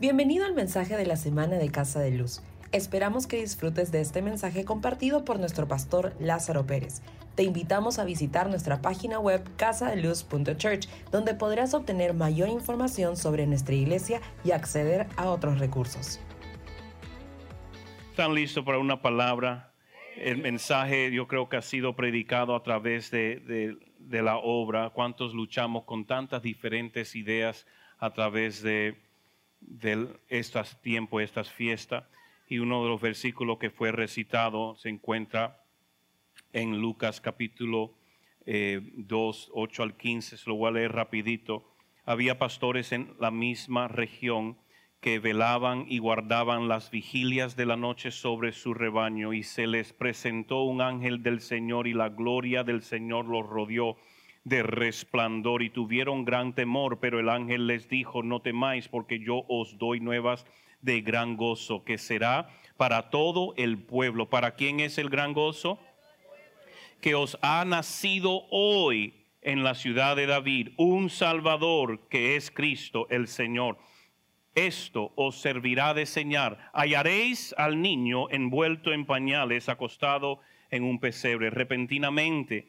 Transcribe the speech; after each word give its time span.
Bienvenido 0.00 0.46
al 0.46 0.54
mensaje 0.54 0.96
de 0.96 1.06
la 1.06 1.16
semana 1.16 1.56
de 1.56 1.72
Casa 1.72 1.98
de 1.98 2.12
Luz. 2.12 2.40
Esperamos 2.70 3.26
que 3.26 3.40
disfrutes 3.40 3.90
de 3.90 4.00
este 4.00 4.22
mensaje 4.22 4.64
compartido 4.64 5.24
por 5.24 5.40
nuestro 5.40 5.66
pastor 5.66 6.14
Lázaro 6.20 6.64
Pérez. 6.64 7.02
Te 7.34 7.42
invitamos 7.42 7.98
a 7.98 8.04
visitar 8.04 8.48
nuestra 8.48 8.80
página 8.80 9.18
web 9.18 9.42
casadeluz.church, 9.56 10.86
donde 11.10 11.34
podrás 11.34 11.74
obtener 11.74 12.14
mayor 12.14 12.48
información 12.48 13.16
sobre 13.16 13.44
nuestra 13.48 13.74
iglesia 13.74 14.20
y 14.44 14.52
acceder 14.52 15.08
a 15.16 15.30
otros 15.30 15.58
recursos. 15.58 16.20
¿Están 18.10 18.36
listos 18.36 18.64
para 18.64 18.78
una 18.78 19.02
palabra? 19.02 19.72
El 20.16 20.38
mensaje 20.38 21.10
yo 21.10 21.26
creo 21.26 21.48
que 21.48 21.56
ha 21.56 21.62
sido 21.62 21.96
predicado 21.96 22.54
a 22.54 22.62
través 22.62 23.10
de, 23.10 23.76
de, 23.98 24.22
la 24.22 24.36
obra. 24.36 24.90
¿Cuántos 24.90 25.34
luchamos 25.34 25.82
con 25.82 26.06
tantas 26.06 26.40
diferentes 26.40 27.16
ideas 27.16 27.66
a 27.98 28.12
través 28.12 28.62
de 28.62 29.07
de 29.60 30.08
estos 30.28 30.80
tiempos, 30.82 31.22
estas 31.22 31.50
fiestas. 31.50 32.04
Y 32.48 32.58
uno 32.58 32.82
de 32.82 32.88
los 32.88 33.00
versículos 33.00 33.58
que 33.58 33.70
fue 33.70 33.92
recitado 33.92 34.74
se 34.76 34.88
encuentra 34.88 35.62
en 36.52 36.80
Lucas 36.80 37.20
capítulo 37.20 37.94
2, 38.46 38.46
eh, 38.46 39.50
8 39.52 39.82
al 39.82 39.96
15. 39.96 40.36
Se 40.36 40.48
lo 40.48 40.56
voy 40.56 40.68
a 40.68 40.72
leer 40.72 40.92
rapidito. 40.92 41.74
Había 42.04 42.38
pastores 42.38 42.92
en 42.92 43.14
la 43.20 43.30
misma 43.30 43.88
región 43.88 44.56
que 45.00 45.18
velaban 45.18 45.84
y 45.88 45.98
guardaban 45.98 46.66
las 46.66 46.90
vigilias 46.90 47.54
de 47.54 47.66
la 47.66 47.76
noche 47.76 48.10
sobre 48.10 48.52
su 48.52 48.74
rebaño 48.74 49.32
y 49.32 49.42
se 49.42 49.66
les 49.66 49.92
presentó 49.92 50.62
un 50.62 50.80
ángel 50.80 51.22
del 51.22 51.40
Señor 51.40 51.86
y 51.86 51.94
la 51.94 52.08
gloria 52.08 52.64
del 52.64 52.82
Señor 52.82 53.26
los 53.26 53.46
rodeó 53.46 53.96
de 54.48 54.62
resplandor 54.62 55.62
y 55.62 55.70
tuvieron 55.70 56.24
gran 56.24 56.54
temor, 56.54 56.98
pero 57.00 57.20
el 57.20 57.28
ángel 57.28 57.66
les 57.66 57.88
dijo, 57.88 58.22
no 58.22 58.40
temáis 58.40 58.88
porque 58.88 59.18
yo 59.18 59.44
os 59.48 59.78
doy 59.78 60.00
nuevas 60.00 60.46
de 60.80 61.00
gran 61.00 61.36
gozo, 61.36 61.84
que 61.84 61.98
será 61.98 62.48
para 62.76 63.10
todo 63.10 63.54
el 63.56 63.78
pueblo. 63.78 64.30
¿Para 64.30 64.54
quién 64.54 64.80
es 64.80 64.98
el 64.98 65.10
gran 65.10 65.32
gozo? 65.32 65.78
Que 67.00 67.14
os 67.14 67.38
ha 67.42 67.64
nacido 67.64 68.44
hoy 68.50 69.14
en 69.42 69.62
la 69.62 69.74
ciudad 69.74 70.16
de 70.16 70.26
David 70.26 70.70
un 70.76 71.10
Salvador 71.10 72.08
que 72.08 72.36
es 72.36 72.50
Cristo 72.50 73.06
el 73.10 73.28
Señor. 73.28 73.78
Esto 74.54 75.12
os 75.14 75.40
servirá 75.40 75.94
de 75.94 76.04
señal. 76.04 76.58
Hallaréis 76.72 77.54
al 77.56 77.80
niño 77.80 78.28
envuelto 78.30 78.92
en 78.92 79.06
pañales, 79.06 79.68
acostado 79.68 80.40
en 80.70 80.82
un 80.82 80.98
pesebre. 80.98 81.50
Repentinamente 81.50 82.68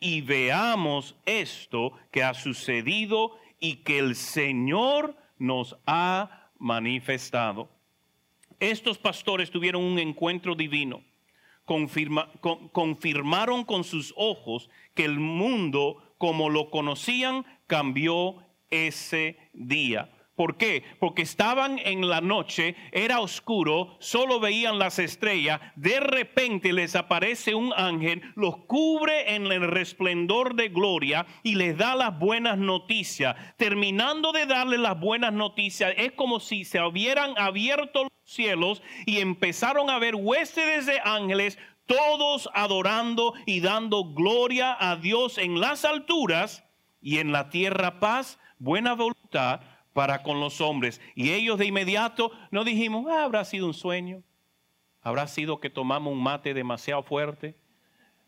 y 0.00 0.22
veamos 0.22 1.14
esto 1.26 1.92
que 2.10 2.24
ha 2.24 2.34
sucedido 2.34 3.36
y 3.60 3.76
que 3.76 3.98
el 3.98 4.16
Señor 4.16 5.16
nos 5.38 5.76
ha 5.86 6.50
manifestado. 6.58 7.68
Estos 8.58 8.98
pastores 8.98 9.50
tuvieron 9.50 9.84
un 9.84 9.98
encuentro 9.98 10.54
divino. 10.54 11.02
confirmaron 12.72 13.64
con 13.64 13.84
sus 13.84 14.12
ojos 14.16 14.68
que 14.94 15.04
el 15.04 15.20
mundo 15.20 16.02
como 16.18 16.50
lo 16.50 16.70
conocían 16.70 17.46
cambió 17.66 18.44
ese 18.70 19.38
día. 19.52 20.10
¿Por 20.40 20.56
qué? 20.56 20.84
Porque 20.98 21.20
estaban 21.20 21.78
en 21.80 22.08
la 22.08 22.22
noche, 22.22 22.74
era 22.92 23.20
oscuro, 23.20 23.98
solo 23.98 24.40
veían 24.40 24.78
las 24.78 24.98
estrellas, 24.98 25.60
de 25.76 26.00
repente 26.00 26.72
les 26.72 26.96
aparece 26.96 27.54
un 27.54 27.74
ángel, 27.76 28.22
los 28.36 28.56
cubre 28.64 29.34
en 29.34 29.44
el 29.52 29.70
resplendor 29.70 30.54
de 30.54 30.70
gloria 30.70 31.26
y 31.42 31.56
les 31.56 31.76
da 31.76 31.94
las 31.94 32.18
buenas 32.18 32.56
noticias. 32.56 33.36
Terminando 33.58 34.32
de 34.32 34.46
darle 34.46 34.78
las 34.78 34.98
buenas 34.98 35.34
noticias, 35.34 35.92
es 35.98 36.12
como 36.12 36.40
si 36.40 36.64
se 36.64 36.80
hubieran 36.80 37.34
abierto 37.36 38.04
los 38.04 38.12
cielos 38.24 38.82
y 39.04 39.18
empezaron 39.18 39.90
a 39.90 39.98
ver 39.98 40.14
huéspedes 40.14 40.86
de 40.86 41.00
ángeles, 41.04 41.58
todos 41.84 42.48
adorando 42.54 43.34
y 43.44 43.60
dando 43.60 44.14
gloria 44.14 44.74
a 44.80 44.96
Dios 44.96 45.36
en 45.36 45.60
las 45.60 45.84
alturas 45.84 46.64
y 47.02 47.18
en 47.18 47.30
la 47.30 47.50
tierra 47.50 48.00
paz, 48.00 48.38
buena 48.58 48.94
voluntad 48.94 49.60
para 49.92 50.22
con 50.22 50.40
los 50.40 50.60
hombres. 50.60 51.00
Y 51.14 51.30
ellos 51.30 51.58
de 51.58 51.66
inmediato 51.66 52.32
no 52.50 52.64
dijimos, 52.64 53.06
ah, 53.10 53.24
habrá 53.24 53.44
sido 53.44 53.66
un 53.66 53.74
sueño, 53.74 54.22
habrá 55.02 55.26
sido 55.26 55.60
que 55.60 55.70
tomamos 55.70 56.12
un 56.12 56.22
mate 56.22 56.54
demasiado 56.54 57.02
fuerte. 57.02 57.56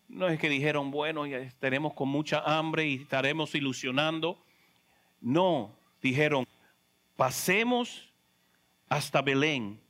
No 0.09 0.29
es 0.29 0.39
que 0.39 0.49
dijeron, 0.49 0.91
bueno, 0.91 1.27
ya 1.27 1.39
estaremos 1.39 1.95
con 1.95 2.09
mucha 2.09 2.41
hambre 2.41 2.87
y 2.87 2.97
estaremos 2.97 3.55
ilusionando. 3.55 4.45
No, 5.21 5.75
dijeron, 6.03 6.47
pasemos 7.17 8.13
hasta 8.89 9.23
Belén 9.23 9.81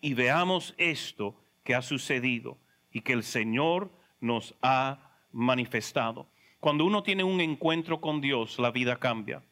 y 0.00 0.14
veamos 0.14 0.74
esto 0.78 1.34
que 1.64 1.74
ha 1.74 1.82
sucedido 1.82 2.58
y 2.92 3.00
que 3.00 3.12
el 3.12 3.22
Señor 3.22 3.90
nos 4.20 4.54
ha 4.62 5.10
manifestado. 5.32 6.28
Cuando 6.60 6.84
uno 6.84 7.02
tiene 7.02 7.24
un 7.24 7.40
encuentro 7.40 8.00
con 8.00 8.20
Dios, 8.20 8.58
la 8.58 8.70
vida 8.70 8.96
cambia. 8.98 9.42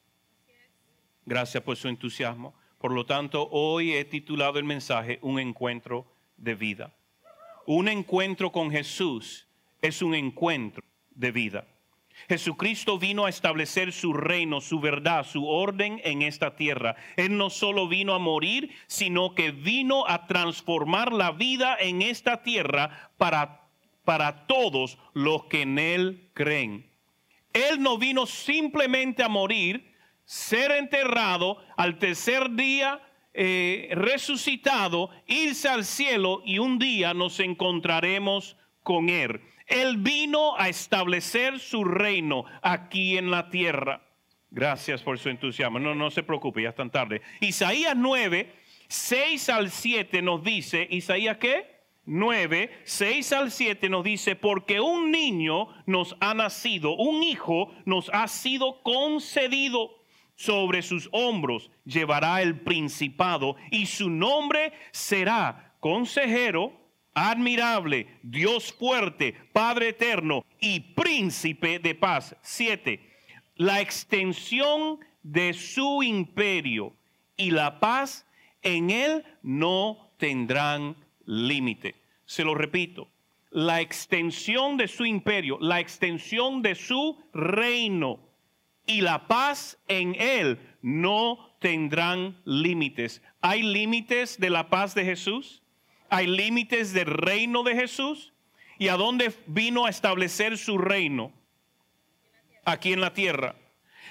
Gracias 1.25 1.63
por 1.63 1.77
su 1.77 1.89
entusiasmo. 1.89 2.55
Por 2.79 2.93
lo 2.93 3.05
tanto, 3.05 3.49
hoy 3.51 3.95
he 3.95 4.05
titulado 4.05 4.59
el 4.59 4.65
mensaje 4.65 5.19
Un 5.23 5.39
encuentro 5.39 6.07
de 6.37 6.55
vida. 6.55 6.95
Un 7.67 7.89
encuentro 7.89 8.51
con 8.51 8.71
Jesús 8.71 9.47
es 9.83 10.03
un 10.03 10.15
encuentro 10.15 10.83
de 11.11 11.31
vida. 11.31 11.67
Jesucristo 12.29 12.99
vino 12.99 13.25
a 13.25 13.29
establecer 13.29 13.93
su 13.93 14.13
reino, 14.13 14.61
su 14.61 14.81
verdad, 14.81 15.27
su 15.27 15.47
orden 15.47 16.01
en 16.05 16.23
esta 16.23 16.57
tierra. 16.57 16.97
Él 17.17 17.37
no 17.37 17.51
solo 17.51 17.89
vino 17.89 18.15
a 18.15 18.19
morir, 18.19 18.75
sino 18.87 19.35
que 19.35 19.51
vino 19.51 20.07
a 20.07 20.27
transformar 20.27 21.13
la 21.13 21.33
vida 21.33 21.77
en 21.79 22.03
esta 22.03 22.43
tierra 22.43 23.11
para, 23.17 23.69
para 24.05 24.47
todos 24.47 24.99
los 25.15 25.45
que 25.45 25.63
en 25.63 25.79
Él 25.79 26.31
creen. 26.35 26.91
Él 27.53 27.83
no 27.83 27.99
vino 27.99 28.27
simplemente 28.27 29.23
a 29.23 29.29
morir, 29.29 29.90
ser 30.31 30.71
enterrado, 30.71 31.59
al 31.77 31.99
tercer 31.99 32.53
día 32.53 33.01
eh, 33.35 33.89
resucitado, 33.95 35.11
irse 35.27 35.69
al 35.69 35.85
cielo 35.85 36.41
y 36.45 36.61
un 36.61 36.79
día 36.79 37.15
nos 37.15 37.41
encontraremos 37.41 38.57
con 38.85 39.09
Él. 39.09 39.41
Él 39.67 39.97
vino 39.97 40.57
a 40.57 40.69
establecer 40.69 41.59
su 41.59 41.83
reino 41.83 42.45
aquí 42.63 43.19
en 43.19 43.33
la 43.33 43.51
tierra. 43.51 44.03
Gracias 44.53 45.03
por 45.03 45.19
su 45.19 45.31
entusiasmo. 45.31 45.81
No, 45.81 45.97
no 45.97 46.13
se 46.13 46.23
preocupe, 46.23 46.63
ya 46.63 46.69
es 46.69 46.77
tan 46.77 46.93
tarde. 46.93 47.23
Isaías 47.41 47.97
9, 47.97 48.53
6 48.87 49.49
al 49.49 49.69
7 49.69 50.23
nos 50.23 50.45
dice, 50.45 50.87
Isaías 50.93 51.39
qué? 51.39 51.81
9, 52.05 52.71
6 52.85 53.33
al 53.33 53.51
7 53.51 53.89
nos 53.89 54.05
dice, 54.05 54.37
porque 54.37 54.79
un 54.79 55.11
niño 55.11 55.67
nos 55.87 56.17
ha 56.21 56.35
nacido, 56.35 56.95
un 56.95 57.25
hijo 57.25 57.75
nos 57.85 58.09
ha 58.15 58.29
sido 58.29 58.81
concedido 58.85 60.00
sobre 60.41 60.81
sus 60.81 61.07
hombros 61.13 61.71
llevará 61.85 62.41
el 62.41 62.61
principado 62.61 63.57
y 63.71 63.85
su 63.85 64.09
nombre 64.09 64.73
será 64.91 65.75
consejero, 65.81 66.73
admirable, 67.13 68.07
Dios 68.23 68.73
fuerte, 68.73 69.35
Padre 69.53 69.91
eterno 69.91 70.47
y 70.59 70.81
príncipe 70.81 71.79
de 71.79 71.95
paz. 71.95 72.35
Siete, 72.41 73.01
la 73.57 73.83
extensión 73.83 75.01
de 75.23 75.53
su 75.53 76.03
imperio 76.03 76.97
y 77.37 77.51
la 77.51 77.79
paz 77.79 78.27
en 78.63 78.89
él 78.89 79.23
no 79.43 80.11
tendrán 80.17 80.97
límite. 81.27 81.97
Se 82.25 82.45
lo 82.45 82.55
repito, 82.55 83.11
la 83.51 83.83
extensión 83.83 84.79
de 84.79 84.89
su 84.89 85.05
imperio, 85.05 85.59
la 85.61 85.81
extensión 85.81 86.63
de 86.63 86.77
su 86.77 87.19
reino 87.35 88.30
y 88.91 89.03
la 89.03 89.29
paz 89.29 89.79
en 89.87 90.17
Él 90.21 90.59
no 90.83 91.55
tendrán 91.61 92.41
límites. 92.45 93.23
¿Hay 93.41 93.63
límites 93.63 94.41
de 94.41 94.51
la 94.51 94.69
paz 94.69 94.95
de 94.95 95.05
Jesús? 95.05 95.63
¿Hay 96.09 96.27
límites 96.27 96.93
del 96.93 97.07
reino 97.07 97.63
de 97.63 97.77
Jesús? 97.77 98.33
¿Y 98.79 98.89
a 98.89 98.97
dónde 98.97 99.33
vino 99.47 99.87
a 99.87 99.91
establecer 99.91 100.59
su 100.59 100.77
reino? 100.77 101.33
Aquí 102.65 102.93
en 102.93 103.01
la 103.01 103.15
tierra. 103.15 103.55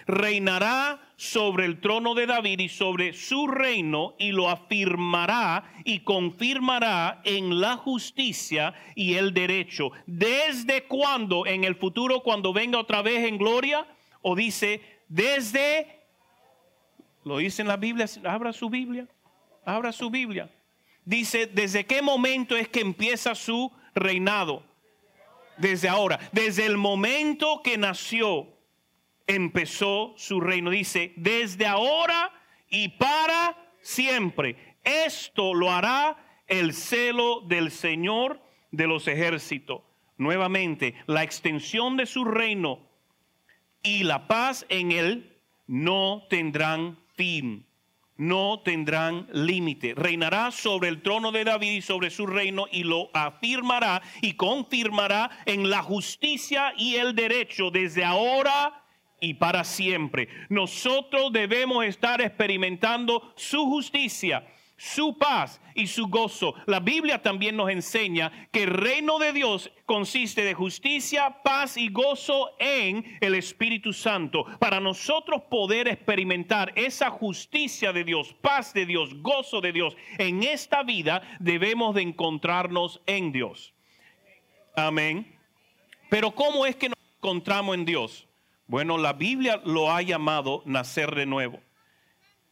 reinará 0.07 1.13
sobre 1.17 1.65
el 1.65 1.81
trono 1.81 2.15
de 2.15 2.25
David 2.25 2.59
y 2.59 2.69
sobre 2.69 3.11
su 3.13 3.47
reino 3.47 4.15
y 4.17 4.31
lo 4.31 4.49
afirmará 4.49 5.73
y 5.83 5.99
confirmará 5.99 7.21
en 7.25 7.59
la 7.59 7.75
justicia 7.75 8.73
y 8.95 9.15
el 9.15 9.33
derecho. 9.33 9.91
¿Desde 10.07 10.83
cuándo? 10.85 11.45
En 11.45 11.65
el 11.65 11.75
futuro, 11.75 12.21
cuando 12.21 12.53
venga 12.53 12.79
otra 12.79 13.01
vez 13.01 13.27
en 13.27 13.37
gloria. 13.37 13.85
O 14.21 14.35
dice, 14.35 14.81
desde, 15.07 16.01
lo 17.23 17.37
dice 17.37 17.61
en 17.61 17.67
la 17.67 17.77
Biblia, 17.77 18.05
abra 18.25 18.53
su 18.53 18.69
Biblia, 18.69 19.07
abra 19.65 19.91
su 19.91 20.09
Biblia. 20.09 20.49
Dice, 21.05 21.47
¿desde 21.47 21.85
qué 21.85 22.01
momento 22.01 22.55
es 22.55 22.67
que 22.67 22.81
empieza 22.81 23.33
su 23.35 23.71
reinado? 23.95 24.63
Desde 25.57 25.89
ahora, 25.89 26.19
desde 26.31 26.65
el 26.65 26.77
momento 26.77 27.61
que 27.63 27.77
nació 27.77 28.47
empezó 29.27 30.13
su 30.17 30.41
reino. 30.41 30.69
Dice, 30.71 31.13
desde 31.15 31.65
ahora 31.65 32.31
y 32.69 32.89
para 32.89 33.57
siempre. 33.81 34.77
Esto 34.83 35.53
lo 35.53 35.71
hará 35.71 36.17
el 36.47 36.73
celo 36.73 37.41
del 37.41 37.71
Señor 37.71 38.41
de 38.71 38.87
los 38.87 39.07
ejércitos. 39.07 39.81
Nuevamente, 40.17 40.95
la 41.05 41.23
extensión 41.23 41.95
de 41.95 42.05
su 42.05 42.25
reino 42.25 42.88
y 43.83 44.03
la 44.03 44.27
paz 44.27 44.65
en 44.69 44.91
él 44.91 45.37
no 45.67 46.25
tendrán 46.29 46.97
fin, 47.15 47.65
no 48.17 48.61
tendrán 48.63 49.27
límite. 49.31 49.93
Reinará 49.95 50.51
sobre 50.51 50.89
el 50.89 51.01
trono 51.01 51.31
de 51.31 51.43
David 51.43 51.71
y 51.71 51.81
sobre 51.81 52.09
su 52.09 52.25
reino 52.25 52.65
y 52.71 52.83
lo 52.83 53.09
afirmará 53.13 54.01
y 54.21 54.33
confirmará 54.33 55.29
en 55.45 55.69
la 55.69 55.81
justicia 55.81 56.73
y 56.77 56.95
el 56.95 57.15
derecho 57.15 57.71
desde 57.71 58.03
ahora 58.03 58.83
y 59.21 59.35
para 59.35 59.63
siempre. 59.63 60.27
Nosotros 60.49 61.31
debemos 61.31 61.85
estar 61.85 62.21
experimentando 62.21 63.33
su 63.35 63.65
justicia, 63.65 64.45
su 64.79 65.17
paz 65.17 65.61
y 65.75 65.87
su 65.87 66.07
gozo. 66.07 66.55
La 66.65 66.79
Biblia 66.79 67.21
también 67.21 67.57
nos 67.57 67.69
enseña 67.69 68.31
que 68.51 68.63
el 68.63 68.69
reino 68.69 69.19
de 69.19 69.33
Dios 69.33 69.69
consiste 69.85 70.43
de 70.43 70.53
justicia, 70.53 71.41
paz 71.43 71.75
y 71.75 71.89
gozo 71.89 72.51
en 72.59 73.17
el 73.19 73.35
Espíritu 73.35 73.91
Santo. 73.91 74.45
Para 74.57 74.79
nosotros 74.79 75.43
poder 75.49 75.89
experimentar 75.89 76.71
esa 76.75 77.09
justicia 77.09 77.91
de 77.91 78.05
Dios, 78.05 78.33
paz 78.41 78.73
de 78.73 78.85
Dios, 78.85 79.21
gozo 79.21 79.59
de 79.59 79.73
Dios 79.73 79.97
en 80.17 80.43
esta 80.43 80.81
vida, 80.83 81.21
debemos 81.39 81.93
de 81.93 82.03
encontrarnos 82.03 83.01
en 83.05 83.33
Dios. 83.33 83.73
Amén. 84.77 85.37
Pero 86.09 86.31
¿cómo 86.31 86.65
es 86.65 86.77
que 86.77 86.87
nos 86.87 86.99
encontramos 87.17 87.75
en 87.75 87.83
Dios? 87.83 88.27
Bueno, 88.65 88.97
la 88.97 89.11
Biblia 89.11 89.61
lo 89.65 89.91
ha 89.91 90.01
llamado 90.01 90.63
nacer 90.65 91.15
de 91.15 91.25
nuevo. 91.25 91.59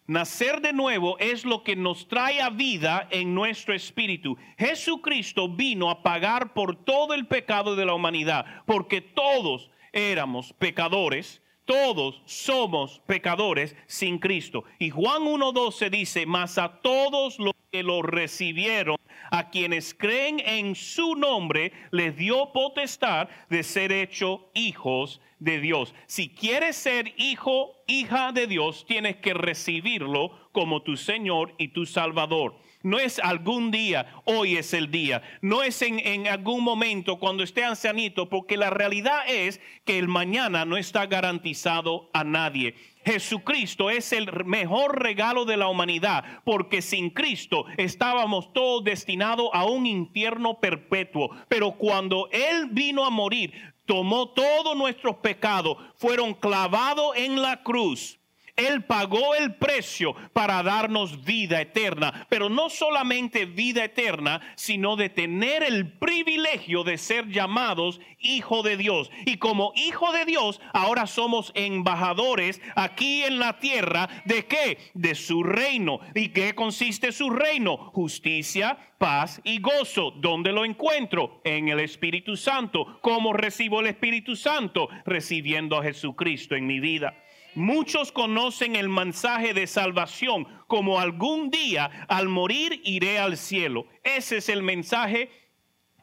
Nacer 0.08 0.62
de 0.62 0.72
nuevo 0.72 1.20
es 1.20 1.44
lo 1.44 1.64
que 1.64 1.76
nos 1.76 2.08
trae 2.08 2.42
a 2.42 2.50
vida 2.50 3.10
en 3.12 3.36
nuestro 3.36 3.74
espíritu. 3.74 4.38
Jesucristo 4.58 5.50
vino 5.50 5.90
a 5.90 6.02
pagar 6.02 6.54
por 6.54 6.78
todo 6.86 7.14
el 7.14 7.28
pecado 7.28 7.76
de 7.76 7.86
la 7.86 7.94
humanidad, 7.94 8.46
porque 8.66 9.02
todos 9.02 9.70
éramos 9.92 10.54
pecadores, 10.54 11.42
todos 11.68 12.22
somos 12.26 13.00
pecadores 13.06 13.76
sin 13.86 14.18
Cristo. 14.18 14.64
Y 14.80 14.90
Juan 14.90 15.24
1.12 15.24 15.90
dice, 15.92 16.26
mas 16.26 16.58
a 16.58 16.80
todos 16.82 17.38
los 17.38 17.54
que 17.72 17.84
lo 17.84 18.02
recibieron, 18.02 18.96
a 19.30 19.50
quienes 19.50 19.94
creen 19.94 20.40
en 20.40 20.76
su 20.76 21.16
nombre, 21.16 21.74
les 21.92 22.16
dio 22.16 22.54
potestad 22.54 23.28
de 23.50 23.62
ser 23.64 23.92
hecho 23.92 24.50
hijos 24.56 25.22
de 25.40 25.60
Dios. 25.60 25.94
Si 26.08 26.30
quieres 26.30 26.78
ser 26.78 27.14
hijo, 27.18 27.76
hija 27.86 28.32
de 28.32 28.48
Dios, 28.48 28.86
tienes 28.88 29.18
que 29.18 29.34
recibirlo 29.34 30.32
como 30.54 30.82
tu 30.82 30.96
Señor 30.96 31.54
y 31.58 31.68
tu 31.68 31.86
Salvador. 31.86 32.56
No 32.88 33.00
es 33.00 33.20
algún 33.20 33.70
día, 33.70 34.16
hoy 34.24 34.56
es 34.56 34.74
el 34.74 34.90
día. 34.90 35.22
No 35.42 35.62
es 35.62 35.82
en, 35.82 36.26
algún 36.26 36.64
momento 36.64 37.20
cuando 37.20 37.44
esté 37.44 37.66
ancianito, 37.66 38.30
porque 38.30 38.56
la 38.56 38.70
realidad 38.70 39.28
es 39.28 39.60
que 39.84 40.00
el 40.00 40.08
mañana 40.08 40.64
no 40.64 40.78
está 40.78 41.06
garantizado 41.06 42.10
a 42.14 42.24
nadie. 42.24 42.76
Jesucristo 43.04 43.90
es 43.90 44.14
el 44.14 44.46
mejor 44.46 45.04
regalo 45.04 45.44
de 45.44 45.58
la 45.58 45.68
humanidad, 45.68 46.24
porque 46.46 46.82
sin 46.82 47.10
Cristo 47.10 47.66
estábamos 47.76 48.54
todos 48.54 48.86
destinados 48.86 49.50
a 49.52 49.66
un 49.66 49.86
infierno 49.86 50.62
perpetuo. 50.62 51.32
Pero 51.50 51.74
cuando 51.74 52.30
Él 52.32 52.70
vino 52.72 53.04
a 53.04 53.10
morir, 53.10 53.52
tomó 53.86 54.30
todos 54.30 54.78
nuestros 54.78 55.18
pecados, 55.18 55.76
fueron 55.98 56.34
clavados 56.34 57.18
en 57.18 57.42
la 57.42 57.64
cruz 57.64 58.17
él 58.58 58.84
pagó 58.84 59.36
el 59.36 59.56
precio 59.56 60.16
para 60.34 60.64
darnos 60.64 61.24
vida 61.24 61.62
eterna, 61.62 62.26
pero 62.28 62.50
no 62.50 62.70
solamente 62.70 63.46
vida 63.46 63.86
eterna, 63.86 64.42
sino 64.56 64.96
de 64.96 65.10
tener 65.10 65.64
el 65.64 65.94
privilegio 65.94 66.84
de 66.84 66.98
ser 66.98 67.28
llamados 67.30 68.02
hijo 68.20 68.64
de 68.64 68.76
Dios. 68.78 69.12
Y 69.26 69.38
como 69.38 69.74
hijo 69.76 70.12
de 70.12 70.26
Dios, 70.26 70.60
ahora 70.74 71.08
somos 71.08 71.52
embajadores 71.56 72.62
aquí 72.76 73.24
en 73.24 73.40
la 73.40 73.60
tierra 73.60 74.10
de 74.26 74.46
qué? 74.46 74.80
De 74.94 75.16
su 75.16 75.44
reino. 75.44 76.00
¿Y 76.16 76.30
qué 76.30 76.56
consiste 76.56 77.12
su 77.12 77.30
reino? 77.30 77.78
Justicia, 77.94 78.78
paz 78.98 79.40
y 79.44 79.60
gozo. 79.60 80.12
¿Dónde 80.12 80.52
lo 80.52 80.66
encuentro? 80.66 81.42
En 81.44 81.70
el 81.70 81.80
Espíritu 81.80 82.36
Santo. 82.36 83.00
¿Cómo 83.02 83.34
recibo 83.34 83.82
el 83.82 83.88
Espíritu 83.88 84.36
Santo? 84.36 84.90
Recibiendo 85.06 85.78
a 85.78 85.84
Jesucristo 85.84 86.56
en 86.56 86.66
mi 86.66 86.80
vida. 86.80 87.14
Muchos 87.58 88.12
conocen 88.12 88.76
el 88.76 88.88
mensaje 88.88 89.56
de 89.56 89.66
salvación 89.66 90.46
como 90.68 91.00
algún 91.00 91.50
día 91.50 92.06
al 92.08 92.28
morir 92.28 92.84
iré 92.86 93.18
al 93.18 93.36
cielo. 93.36 93.88
Ese 94.04 94.38
es 94.38 94.50
el 94.50 94.62
mensaje 94.62 95.32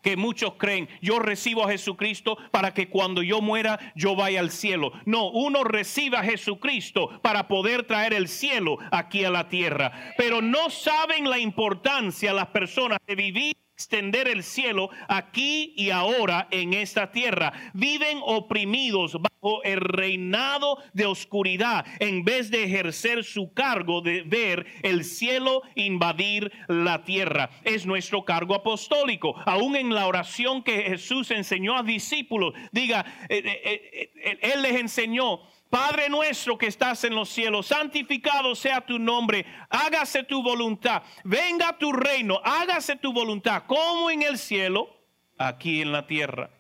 que 0.03 0.17
muchos 0.17 0.55
creen, 0.55 0.89
yo 1.01 1.21
recibo 1.21 1.65
a 1.65 1.71
Jesucristo 1.71 2.37
para 2.51 2.75
que 2.75 2.89
cuando 2.89 3.23
yo 3.23 3.41
muera 3.41 3.79
yo 3.95 4.17
vaya 4.17 4.41
al 4.41 4.51
cielo. 4.51 4.91
No, 5.07 5.31
uno 5.31 5.63
recibe 5.63 6.17
a 6.17 6.25
Jesucristo 6.25 7.21
para 7.23 7.47
poder 7.47 7.85
traer 7.85 8.15
el 8.15 8.27
cielo 8.27 8.77
aquí 8.91 9.25
a 9.25 9.31
la 9.31 9.49
tierra. 9.49 9.93
Pero 10.19 10.43
no 10.43 10.71
saben 10.71 11.31
la 11.31 11.39
importancia 11.39 12.33
las 12.33 12.49
personas 12.49 12.99
de 13.07 13.15
vivir 13.15 13.64
extender 13.75 14.29
el 14.29 14.45
cielo 14.45 14.91
aquí 15.09 15.75
y 15.77 15.91
ahora 15.91 16.47
en 16.51 16.75
esta 16.75 17.11
tierra. 17.11 17.53
Viven 17.75 18.19
oprimidos 18.23 19.17
bajo 19.21 19.63
el 19.65 19.81
reinado 19.81 20.79
de 20.93 21.07
oscuridad 21.07 21.85
en 21.99 22.25
vez 22.25 22.51
de 22.51 22.65
ejercer 22.65 23.25
su 23.25 23.53
cargo 23.53 24.01
de 24.01 24.23
ver 24.23 24.67
el 24.83 25.05
cielo 25.05 25.63
invadir 25.75 26.53
la 26.69 27.05
tierra. 27.05 27.51
Es 27.65 27.85
nuestro 27.85 28.25
cargo 28.25 28.55
apostólico. 28.55 29.35
Aún 29.45 29.75
en 29.75 29.93
la 29.93 30.07
oración 30.07 30.63
que 30.63 30.83
Jesús 30.83 31.31
enseñó 31.33 31.77
a 31.77 31.83
discípulos, 31.83 32.55
diga, 32.71 33.05
eh, 33.29 33.43
eh, 33.45 34.11
eh, 34.15 34.39
Él 34.55 34.63
les 34.63 34.77
enseñó 34.77 35.41
Padre 35.71 36.09
nuestro 36.09 36.57
que 36.57 36.67
estás 36.67 37.03
en 37.05 37.15
los 37.15 37.29
cielos, 37.29 37.67
santificado 37.67 38.55
sea 38.55 38.81
tu 38.81 38.99
nombre, 38.99 39.45
hágase 39.69 40.23
tu 40.23 40.43
voluntad, 40.43 41.03
venga 41.25 41.77
tu 41.77 41.93
reino, 41.93 42.41
hágase 42.45 42.97
tu 42.97 43.13
voluntad, 43.13 43.65
como 43.67 44.11
en 44.11 44.23
el 44.23 44.39
cielo, 44.39 44.89
aquí 45.37 45.83
en 45.83 45.93
la 45.93 46.07
tierra. 46.07 46.51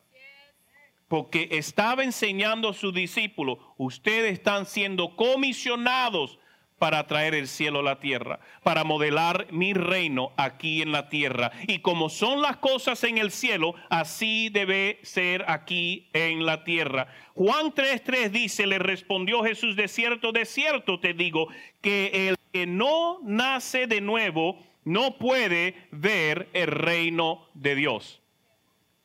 Porque 1.06 1.48
estaba 1.52 2.02
enseñando 2.02 2.70
a 2.70 2.74
sus 2.74 2.92
discípulos, 2.92 3.58
ustedes 3.76 4.32
están 4.32 4.66
siendo 4.66 5.14
comisionados 5.14 6.38
para 6.78 7.06
traer 7.06 7.34
el 7.34 7.48
cielo 7.48 7.80
a 7.80 7.82
la 7.82 8.00
tierra, 8.00 8.40
para 8.62 8.84
modelar 8.84 9.46
mi 9.50 9.72
reino 9.72 10.32
aquí 10.36 10.82
en 10.82 10.92
la 10.92 11.08
tierra. 11.08 11.52
Y 11.66 11.78
como 11.78 12.08
son 12.08 12.42
las 12.42 12.56
cosas 12.56 13.04
en 13.04 13.18
el 13.18 13.30
cielo, 13.30 13.74
así 13.90 14.48
debe 14.48 14.98
ser 15.02 15.44
aquí 15.48 16.08
en 16.12 16.44
la 16.44 16.64
tierra. 16.64 17.06
Juan 17.34 17.72
3:3 17.72 18.30
dice, 18.30 18.66
le 18.66 18.78
respondió 18.78 19.42
Jesús, 19.42 19.76
de 19.76 19.88
cierto, 19.88 20.32
de 20.32 20.44
cierto 20.44 21.00
te 21.00 21.14
digo, 21.14 21.48
que 21.80 22.28
el 22.28 22.36
que 22.52 22.66
no 22.66 23.18
nace 23.22 23.86
de 23.86 24.00
nuevo 24.00 24.58
no 24.84 25.16
puede 25.18 25.74
ver 25.90 26.48
el 26.52 26.68
reino 26.68 27.48
de 27.54 27.74
Dios. 27.74 28.20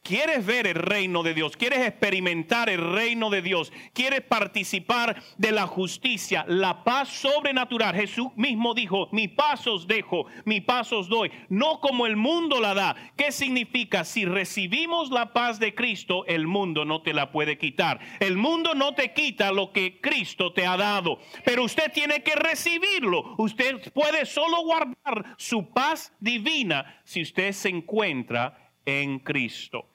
¿Quieres 0.01 0.43
ver 0.43 0.65
el 0.65 0.75
reino 0.75 1.21
de 1.21 1.35
Dios? 1.35 1.55
¿Quieres 1.55 1.85
experimentar 1.85 2.67
el 2.69 2.93
reino 2.93 3.29
de 3.29 3.43
Dios? 3.43 3.71
¿Quieres 3.93 4.21
participar 4.21 5.21
de 5.37 5.51
la 5.51 5.67
justicia, 5.67 6.45
la 6.47 6.83
paz 6.83 7.09
sobrenatural? 7.09 7.93
Jesús 7.93 8.29
mismo 8.35 8.73
dijo, 8.73 9.09
mi 9.11 9.27
paz 9.27 9.67
os 9.67 9.87
dejo, 9.87 10.25
mi 10.45 10.61
paz 10.61 10.91
os 10.93 11.09
doy, 11.09 11.31
no 11.49 11.79
como 11.79 12.07
el 12.07 12.15
mundo 12.15 12.59
la 12.59 12.73
da. 12.73 12.95
¿Qué 13.15 13.31
significa? 13.31 14.03
Si 14.03 14.25
recibimos 14.25 15.11
la 15.11 15.31
paz 15.31 15.59
de 15.59 15.75
Cristo, 15.75 16.25
el 16.25 16.47
mundo 16.47 16.85
no 16.85 17.03
te 17.03 17.13
la 17.13 17.31
puede 17.31 17.59
quitar. 17.59 17.99
El 18.19 18.35
mundo 18.35 18.73
no 18.73 18.95
te 18.95 19.13
quita 19.13 19.51
lo 19.51 19.71
que 19.71 20.01
Cristo 20.01 20.53
te 20.53 20.65
ha 20.65 20.75
dado, 20.75 21.19
pero 21.45 21.65
usted 21.65 21.91
tiene 21.91 22.23
que 22.23 22.35
recibirlo. 22.35 23.35
Usted 23.37 23.93
puede 23.93 24.25
solo 24.25 24.63
guardar 24.63 25.35
su 25.37 25.69
paz 25.69 26.13
divina 26.19 26.99
si 27.03 27.21
usted 27.21 27.51
se 27.51 27.69
encuentra 27.69 28.68
en 28.85 29.19
Cristo. 29.19 29.85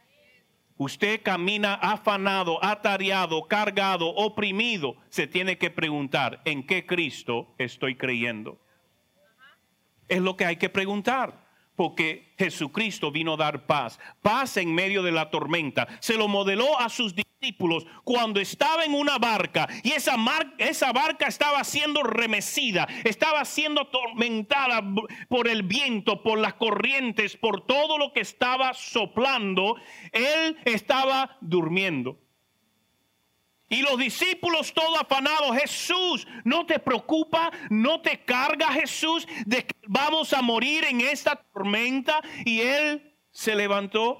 usted 0.77 1.23
camina 1.23 1.75
afanado, 1.75 2.63
atareado, 2.63 3.47
cargado, 3.47 4.09
oprimido, 4.09 4.97
se 5.09 5.27
tiene 5.27 5.57
que 5.57 5.71
preguntar, 5.71 6.43
¿en 6.45 6.67
qué 6.67 6.85
Cristo 6.85 7.55
estoy 7.59 7.97
creyendo? 7.97 8.59
Es 10.09 10.21
lo 10.21 10.37
que 10.37 10.45
hay 10.45 10.57
que 10.57 10.69
preguntar 10.69 11.45
porque 11.77 12.35
Jesucristo 12.39 13.11
vino 13.11 13.35
a 13.35 13.37
dar 13.37 13.67
paz, 13.67 13.99
paz 14.23 14.57
en 14.57 14.75
medio 14.75 15.03
de 15.03 15.13
la 15.13 15.31
tormenta. 15.31 15.89
Se 16.01 16.17
lo 16.17 16.29
modeló 16.29 16.79
a 16.79 16.89
sus 16.89 17.15
discípulos 17.15 17.34
cuando 18.05 18.41
estaba 18.41 18.85
en 18.85 18.95
una 18.95 19.19
barca 19.19 19.69
y 19.83 19.93
esa, 19.93 20.17
barca 20.93 21.27
estaba 21.27 21.63
siendo 21.65 22.03
remecida, 22.03 22.87
estaba 23.05 23.45
siendo 23.45 23.83
atormentada 23.83 24.83
por 25.29 25.49
el 25.49 25.63
viento, 25.63 26.23
por 26.23 26.39
las 26.39 26.55
corrientes, 26.55 27.37
por 27.37 27.67
todo 27.67 27.99
lo 27.99 28.13
que 28.13 28.21
estaba 28.21 28.73
soplando. 28.75 29.77
Él 30.13 30.57
estaba 30.65 31.37
durmiendo. 31.41 32.19
Y 33.69 33.83
los 33.83 33.99
discípulos 33.99 34.73
todos 34.73 35.01
afanados, 35.01 35.57
Jesús, 35.57 36.27
no 36.45 36.67
te 36.67 36.79
preocupa, 36.79 37.51
no 37.71 38.01
te 38.03 38.25
carga 38.25 38.73
Jesús 38.73 39.27
de 39.47 39.65
que 39.65 39.75
vamos 39.89 40.33
a 40.33 40.43
morir 40.43 40.85
en 40.85 41.01
esta 41.01 41.37
tormenta. 41.53 42.21
Y 42.45 42.61
él 42.61 43.17
se 43.31 43.57
levantó 43.57 44.19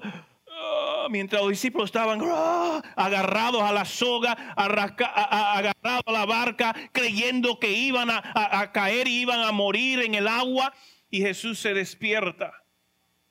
ah, 0.55 1.07
mientras 1.09 1.41
los 1.41 1.51
discípulos 1.51 1.89
estaban 1.89 2.21
ah, 2.23 2.81
agarrados 2.95 3.61
a 3.61 3.71
la 3.71 3.85
soga, 3.85 4.31
agarrados 4.55 6.03
a 6.05 6.11
la 6.11 6.25
barca, 6.25 6.75
creyendo 6.91 7.59
que 7.59 7.71
iban 7.71 8.09
a, 8.09 8.21
a 8.33 8.71
caer 8.71 9.07
y 9.07 9.21
iban 9.21 9.41
a 9.41 9.51
morir 9.51 9.99
en 9.99 10.15
el 10.15 10.27
agua. 10.27 10.73
Y 11.09 11.21
Jesús 11.21 11.59
se 11.59 11.73
despierta. 11.73 12.53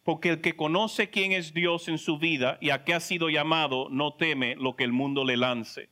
Porque 0.04 0.28
el 0.28 0.40
que 0.42 0.54
conoce 0.54 1.08
quién 1.08 1.32
es 1.32 1.54
Dios 1.54 1.88
en 1.88 1.96
su 1.96 2.18
vida 2.18 2.58
y 2.60 2.70
a 2.70 2.84
qué 2.84 2.92
ha 2.92 3.00
sido 3.00 3.30
llamado, 3.30 3.88
no 3.90 4.12
teme 4.12 4.54
lo 4.56 4.76
que 4.76 4.84
el 4.84 4.92
mundo 4.92 5.24
le 5.24 5.38
lance. 5.38 5.88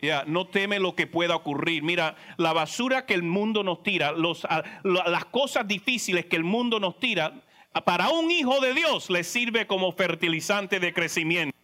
Ya, 0.00 0.24
no 0.26 0.46
teme 0.46 0.78
lo 0.78 0.94
que 0.94 1.06
pueda 1.06 1.36
ocurrir. 1.36 1.82
Mira, 1.82 2.16
la 2.36 2.52
basura 2.52 3.06
que 3.06 3.14
el 3.14 3.22
mundo 3.22 3.62
nos 3.62 3.82
tira, 3.82 4.12
las 4.12 5.24
cosas 5.26 5.66
difíciles 5.66 6.26
que 6.26 6.36
el 6.36 6.44
mundo 6.44 6.78
nos 6.78 6.98
tira, 6.98 7.42
para 7.84 8.08
un 8.10 8.30
hijo 8.30 8.60
de 8.60 8.74
Dios 8.74 9.10
le 9.10 9.24
sirve 9.24 9.66
como 9.66 9.92
fertilizante 9.92 10.80
de 10.80 10.92
crecimiento. 10.92 11.56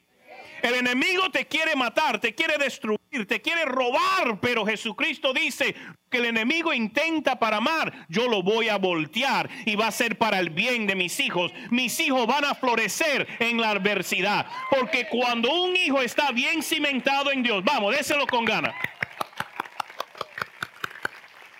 El 0.62 0.74
enemigo 0.74 1.28
te 1.30 1.46
quiere 1.46 1.74
matar, 1.74 2.20
te 2.20 2.36
quiere 2.36 2.56
destruir, 2.56 3.26
te 3.26 3.42
quiere 3.42 3.64
robar, 3.64 4.38
pero 4.40 4.64
Jesucristo 4.64 5.32
dice 5.32 5.74
que 6.08 6.18
el 6.18 6.26
enemigo 6.26 6.72
intenta 6.72 7.36
para 7.36 7.56
amar, 7.56 8.06
yo 8.08 8.28
lo 8.28 8.44
voy 8.44 8.68
a 8.68 8.78
voltear 8.78 9.50
y 9.66 9.74
va 9.74 9.88
a 9.88 9.92
ser 9.92 10.16
para 10.16 10.38
el 10.38 10.50
bien 10.50 10.86
de 10.86 10.94
mis 10.94 11.18
hijos. 11.18 11.52
Mis 11.70 11.98
hijos 11.98 12.28
van 12.28 12.44
a 12.44 12.54
florecer 12.54 13.26
en 13.40 13.60
la 13.60 13.70
adversidad, 13.70 14.46
porque 14.70 15.08
cuando 15.08 15.52
un 15.52 15.76
hijo 15.76 16.00
está 16.00 16.30
bien 16.30 16.62
cimentado 16.62 17.32
en 17.32 17.42
Dios, 17.42 17.64
vamos, 17.64 17.96
déselo 17.96 18.24
con 18.28 18.44
ganas. 18.44 18.74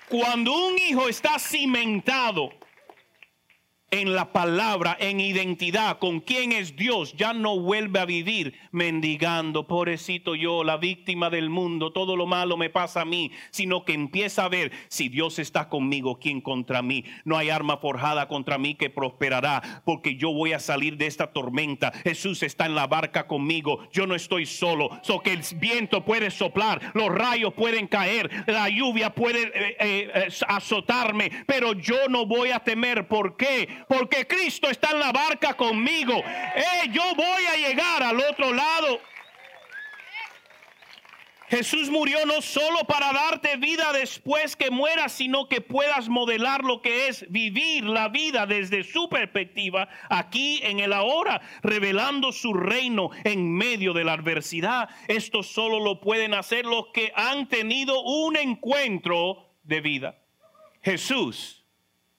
Cuando 0.09 0.53
un 0.69 0.79
hijo 0.79 1.09
está 1.09 1.41
cimentado 1.41 2.53
en 3.93 4.15
la 4.15 4.33
palabra, 4.33 4.97
en 4.99 5.21
identidad, 5.21 5.99
con 5.99 6.21
quién 6.21 6.51
es 6.53 6.77
Dios, 6.77 7.13
ya 7.15 7.35
no 7.35 7.61
vuelve 7.61 8.01
a 8.01 8.07
vivir 8.07 8.55
mendigando, 8.73 9.67
pobrecito 9.67 10.35
yo, 10.35 10.65
la 10.65 10.79
víctima 10.79 11.29
del 11.29 11.51
mundo, 11.51 11.93
todo 11.93 12.17
lo 12.17 12.27
malo 12.27 12.57
me 12.57 12.71
pasa 12.71 13.03
a 13.03 13.05
mí, 13.05 13.33
sino 13.51 13.85
que 13.85 13.93
empieza 13.93 14.47
a 14.47 14.49
ver 14.49 14.73
si 14.89 15.11
Dios 15.11 15.39
está 15.39 15.69
conmigo, 15.69 16.19
quién 16.19 16.41
contra 16.41 16.81
mí. 16.81 17.05
No 17.27 17.37
hay 17.37 17.51
arma 17.51 17.77
forjada 17.77 18.29
contra 18.29 18.57
mí 18.57 18.75
que 18.77 18.89
prosperará, 18.89 19.83
porque 19.85 20.17
yo 20.17 20.33
voy 20.33 20.55
a 20.55 20.59
salir 20.59 20.97
de 20.97 21.07
esta 21.07 21.31
tormenta. 21.31 21.93
Jesús 22.03 22.43
está 22.43 22.65
en 22.65 22.75
la 22.75 22.87
barca 22.87 23.27
conmigo, 23.27 23.87
yo 23.93 24.07
no 24.07 24.15
estoy 24.15 24.47
solo, 24.47 24.89
so 25.03 25.21
que 25.21 25.35
el 25.35 25.43
viento 25.57 26.03
puede 26.03 26.31
soplar, 26.31 26.81
los 26.95 27.11
rayos 27.11 27.53
pueden 27.53 27.87
caer, 27.89 28.31
la 28.47 28.71
lluvia 28.71 29.15
puede 29.15 29.43
eh, 29.43 29.77
eh, 29.79 30.11
eh, 30.15 30.29
azotarme, 30.49 31.31
pero 31.47 31.75
yo 31.75 32.09
no 32.09 32.25
voy 32.25 32.53
a 32.53 32.61
temer. 32.61 33.07
¿Por 33.07 33.37
qué? 33.37 33.82
Porque 33.89 34.27
Cristo 34.27 34.69
está 34.69 34.91
en 34.91 35.01
la 35.01 35.13
barca 35.13 35.55
conmigo. 35.55 36.15
Eh, 36.15 36.89
yo 36.91 37.03
voy 37.15 37.47
a 37.47 37.57
llegar 37.57 38.03
al 38.03 38.21
otro 38.21 38.53
lado. 38.53 39.01
Jesús 41.53 41.91
murió 41.91 42.25
no 42.25 42.41
solo 42.41 42.87
para 42.89 43.13
darte 43.13 43.59
vida 43.59 43.93
después 43.93 44.57
que 44.57 44.71
mueras, 44.71 45.13
sino 45.13 45.51
que 45.51 45.61
puedas 45.61 46.09
modelar 46.09 46.65
lo 46.65 46.81
que 46.81 47.09
es 47.09 47.31
vivir 47.31 47.85
la 47.85 48.09
vida 48.09 48.47
desde 48.47 48.85
su 48.85 49.11
perspectiva 49.11 49.87
aquí 50.09 50.61
en 50.63 50.81
el 50.81 50.95
ahora, 50.95 51.43
revelando 51.63 52.33
su 52.33 52.55
reino 52.55 53.11
en 53.25 53.53
medio 53.53 53.93
de 53.93 54.03
la 54.03 54.15
adversidad. 54.15 54.89
Esto 55.09 55.43
solo 55.43 55.79
lo 55.79 56.01
pueden 56.01 56.33
hacer 56.33 56.65
los 56.65 56.87
que 56.95 57.13
han 57.15 57.47
tenido 57.49 58.01
un 58.01 58.39
encuentro 58.39 59.51
de 59.63 59.83
vida. 59.83 60.23
Jesús 60.81 61.67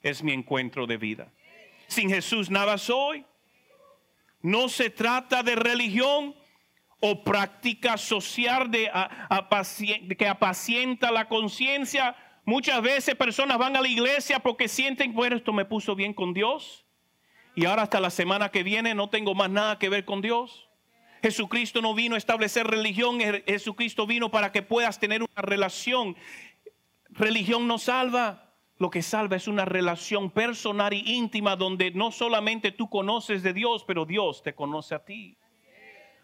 es 0.04 0.22
mi 0.22 0.34
encuentro 0.34 0.86
de 0.86 0.98
vida. 0.98 1.34
Sin 1.88 2.10
Jesús 2.10 2.50
nada 2.50 2.78
soy. 2.78 3.26
No 4.42 4.70
se 4.70 4.90
trata 4.90 5.42
de 5.44 5.56
religión 5.56 6.36
o 7.00 7.24
práctica 7.24 7.98
social 7.98 8.72
de, 8.72 8.90
que 10.18 10.28
apacienta 10.28 11.12
la 11.12 11.28
conciencia. 11.28 12.16
Muchas 12.46 12.82
veces 12.82 13.16
personas 13.16 13.58
van 13.58 13.76
a 13.76 13.82
la 13.82 13.88
iglesia 13.88 14.40
porque 14.40 14.68
sienten, 14.68 15.14
bueno, 15.14 15.36
esto 15.36 15.54
me 15.54 15.66
puso 15.66 15.96
bien 15.96 16.14
con 16.14 16.34
Dios. 16.34 16.86
Y 17.56 17.66
ahora 17.66 17.84
hasta 17.84 18.00
la 18.00 18.10
semana 18.10 18.50
que 18.50 18.64
viene 18.64 18.96
no 18.96 19.10
tengo 19.10 19.36
más 19.36 19.50
nada 19.50 19.80
que 19.80 19.90
ver 19.90 20.06
con 20.06 20.22
Dios. 20.22 20.70
Jesucristo 21.22 21.82
no 21.82 21.94
vino 21.94 22.16
a 22.16 22.18
establecer 22.18 22.68
religión, 22.68 23.20
Jesucristo 23.46 24.06
vino 24.06 24.30
para 24.30 24.52
que 24.52 24.62
puedas 24.62 25.00
tener 25.00 25.24
una 25.24 25.42
relación. 25.42 26.18
Religión 27.10 27.68
no 27.68 27.78
salva. 27.78 28.43
Lo 28.84 28.90
que 28.90 29.02
salva 29.02 29.38
es 29.38 29.48
una 29.48 29.64
relación 29.64 30.30
personal 30.30 30.94
y 30.94 31.14
íntima 31.14 31.56
donde 31.56 31.92
no 31.92 32.12
solamente 32.12 32.74
tú 32.74 32.90
conoces 32.90 33.42
de 33.42 33.54
Dios, 33.54 33.86
pero 33.88 34.06
Dios 34.06 34.44
te 34.44 34.54
conoce 34.54 34.94
a 34.94 35.06
ti. 35.06 35.38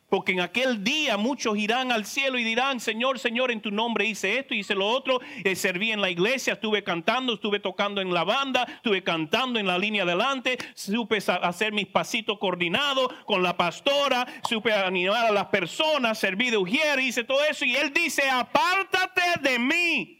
Porque 0.09 0.33
en 0.33 0.41
aquel 0.41 0.83
día 0.83 1.15
muchos 1.15 1.57
irán 1.57 1.93
al 1.93 2.03
cielo 2.05 2.37
y 2.37 2.43
dirán, 2.43 2.81
Señor, 2.81 3.17
Señor, 3.17 3.51
en 3.51 3.61
tu 3.61 3.71
nombre 3.71 4.07
hice 4.07 4.39
esto, 4.39 4.53
hice 4.53 4.75
lo 4.75 4.87
otro, 4.87 5.21
eh, 5.45 5.55
serví 5.55 5.93
en 5.93 6.01
la 6.01 6.09
iglesia, 6.09 6.51
estuve 6.51 6.83
cantando, 6.83 7.35
estuve 7.35 7.61
tocando 7.61 8.01
en 8.01 8.13
la 8.13 8.25
banda, 8.25 8.65
estuve 8.69 9.03
cantando 9.05 9.57
en 9.57 9.65
la 9.65 9.77
línea 9.77 10.03
delante, 10.03 10.57
supe 10.75 11.19
hacer 11.41 11.71
mis 11.71 11.87
pasitos 11.87 12.39
coordinados 12.39 13.07
con 13.23 13.41
la 13.41 13.55
pastora, 13.55 14.27
supe 14.43 14.73
animar 14.73 15.27
a 15.27 15.31
las 15.31 15.45
personas, 15.45 16.19
serví 16.19 16.49
de 16.49 16.57
ujier, 16.57 16.99
hice 16.99 17.23
todo 17.23 17.41
eso. 17.45 17.63
Y 17.63 17.77
él 17.77 17.93
dice, 17.93 18.29
apártate 18.29 19.21
de 19.49 19.59
mí 19.59 20.18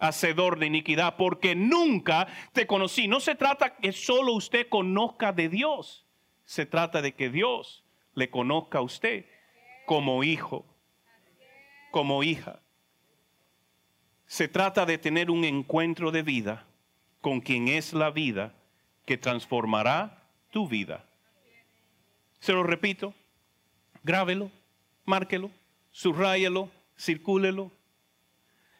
hacedor 0.00 0.58
de 0.58 0.66
iniquidad, 0.66 1.16
porque 1.16 1.54
nunca 1.54 2.26
te 2.52 2.66
conocí. 2.66 3.06
No 3.06 3.20
se 3.20 3.34
trata 3.34 3.76
que 3.76 3.92
solo 3.92 4.32
usted 4.32 4.68
conozca 4.68 5.32
de 5.32 5.48
Dios, 5.48 6.06
se 6.44 6.66
trata 6.66 7.02
de 7.02 7.14
que 7.14 7.30
Dios 7.30 7.84
le 8.14 8.30
conozca 8.30 8.78
a 8.78 8.82
usted 8.82 9.26
como 9.86 10.24
hijo, 10.24 10.66
como 11.90 12.22
hija. 12.22 12.60
Se 14.26 14.48
trata 14.48 14.86
de 14.86 14.98
tener 14.98 15.30
un 15.30 15.44
encuentro 15.44 16.10
de 16.10 16.22
vida 16.22 16.66
con 17.20 17.40
quien 17.40 17.68
es 17.68 17.92
la 17.92 18.10
vida 18.10 18.54
que 19.04 19.16
transformará 19.16 20.24
tu 20.50 20.68
vida. 20.68 21.04
Se 22.38 22.52
lo 22.52 22.62
repito, 22.62 23.14
grábelo, 24.02 24.50
márquelo, 25.04 25.50
subrayelo, 25.90 26.70
circúlelo, 26.96 27.70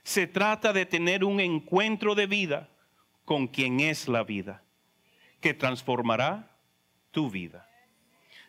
se 0.03 0.27
trata 0.27 0.73
de 0.73 0.87
tener 0.87 1.25
un 1.25 1.41
encuentro 1.41 2.15
de 2.15 2.27
vida 2.27 2.69
con 3.25 3.47
quien 3.47 3.81
es 3.81 4.09
la 4.09 4.25
vida, 4.25 4.63
que 5.41 5.55
transformará 5.55 6.57
tu 7.11 7.31
vida. 7.31 7.67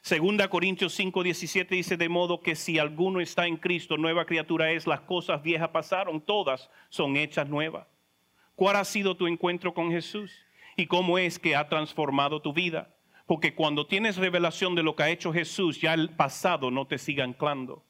Segunda 0.01 0.47
Corintios 0.47 0.93
5, 0.95 1.21
17 1.21 1.75
dice, 1.75 1.97
de 1.97 2.09
modo 2.09 2.41
que 2.41 2.55
si 2.55 2.79
alguno 2.79 3.21
está 3.21 3.45
en 3.45 3.57
Cristo, 3.57 3.97
nueva 3.97 4.25
criatura 4.25 4.71
es, 4.71 4.87
las 4.87 5.01
cosas 5.01 5.43
viejas 5.43 5.69
pasaron, 5.69 6.19
todas 6.19 6.71
son 6.89 7.17
hechas 7.17 7.47
nuevas. 7.47 7.85
¿Cuál 8.55 8.77
ha 8.77 8.85
sido 8.85 9.15
tu 9.15 9.27
encuentro 9.27 9.73
con 9.73 9.91
Jesús? 9.91 10.31
¿Y 10.75 10.87
cómo 10.87 11.19
es 11.19 11.37
que 11.37 11.55
ha 11.55 11.69
transformado 11.69 12.41
tu 12.41 12.51
vida? 12.51 12.95
Porque 13.27 13.53
cuando 13.53 13.85
tienes 13.85 14.17
revelación 14.17 14.73
de 14.73 14.83
lo 14.83 14.95
que 14.95 15.03
ha 15.03 15.09
hecho 15.09 15.31
Jesús, 15.31 15.79
ya 15.79 15.93
el 15.93 16.09
pasado 16.09 16.71
no 16.71 16.87
te 16.87 16.97
siga 16.97 17.23
anclando. 17.23 17.83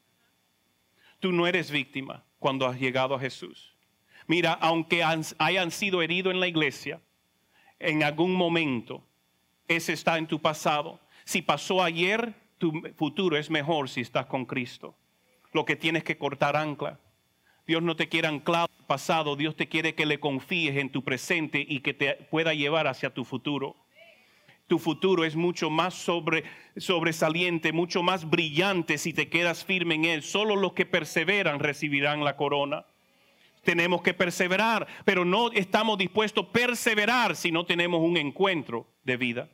Tú 1.20 1.32
no 1.32 1.46
eres 1.46 1.70
víctima 1.70 2.24
cuando 2.42 2.66
has 2.66 2.78
llegado 2.78 3.14
a 3.14 3.20
Jesús. 3.20 3.72
Mira, 4.26 4.52
aunque 4.52 5.02
hayan 5.02 5.70
sido 5.70 6.02
heridos 6.02 6.34
en 6.34 6.40
la 6.40 6.48
iglesia, 6.48 7.00
en 7.78 8.02
algún 8.02 8.34
momento, 8.34 9.06
ese 9.68 9.92
está 9.92 10.18
en 10.18 10.26
tu 10.26 10.40
pasado. 10.40 11.00
Si 11.24 11.40
pasó 11.40 11.82
ayer, 11.82 12.34
tu 12.58 12.72
futuro 12.96 13.36
es 13.36 13.48
mejor 13.48 13.88
si 13.88 14.00
estás 14.00 14.26
con 14.26 14.44
Cristo. 14.44 14.96
Lo 15.52 15.64
que 15.64 15.76
tienes 15.76 16.02
que 16.02 16.18
cortar 16.18 16.56
ancla. 16.56 16.98
Dios 17.64 17.80
no 17.80 17.94
te 17.94 18.08
quiere 18.08 18.26
anclado 18.26 18.68
pasado, 18.88 19.36
Dios 19.36 19.54
te 19.54 19.68
quiere 19.68 19.94
que 19.94 20.04
le 20.04 20.18
confíes 20.18 20.76
en 20.76 20.90
tu 20.90 21.04
presente 21.04 21.64
y 21.66 21.78
que 21.78 21.94
te 21.94 22.14
pueda 22.28 22.54
llevar 22.54 22.88
hacia 22.88 23.14
tu 23.14 23.24
futuro 23.24 23.76
Tu 24.72 24.78
futuro 24.78 25.22
es 25.22 25.36
mucho 25.36 25.68
más 25.68 25.92
sobre, 25.92 26.44
sobresaliente, 26.78 27.74
mucho 27.74 28.02
más 28.02 28.30
brillante 28.30 28.96
si 28.96 29.12
te 29.12 29.28
quedas 29.28 29.66
firme 29.66 29.96
en 29.96 30.06
Él. 30.06 30.22
Solo 30.22 30.56
los 30.56 30.72
que 30.72 30.86
perseveran 30.86 31.58
recibirán 31.58 32.24
la 32.24 32.38
corona. 32.38 32.86
Tenemos 33.64 34.00
que 34.00 34.14
perseverar, 34.14 34.86
pero 35.04 35.26
no 35.26 35.52
estamos 35.52 35.98
dispuestos 35.98 36.46
a 36.46 36.52
perseverar 36.52 37.36
si 37.36 37.52
no 37.52 37.66
tenemos 37.66 38.00
un 38.00 38.16
encuentro 38.16 38.86
de 39.04 39.18
vida. 39.18 39.50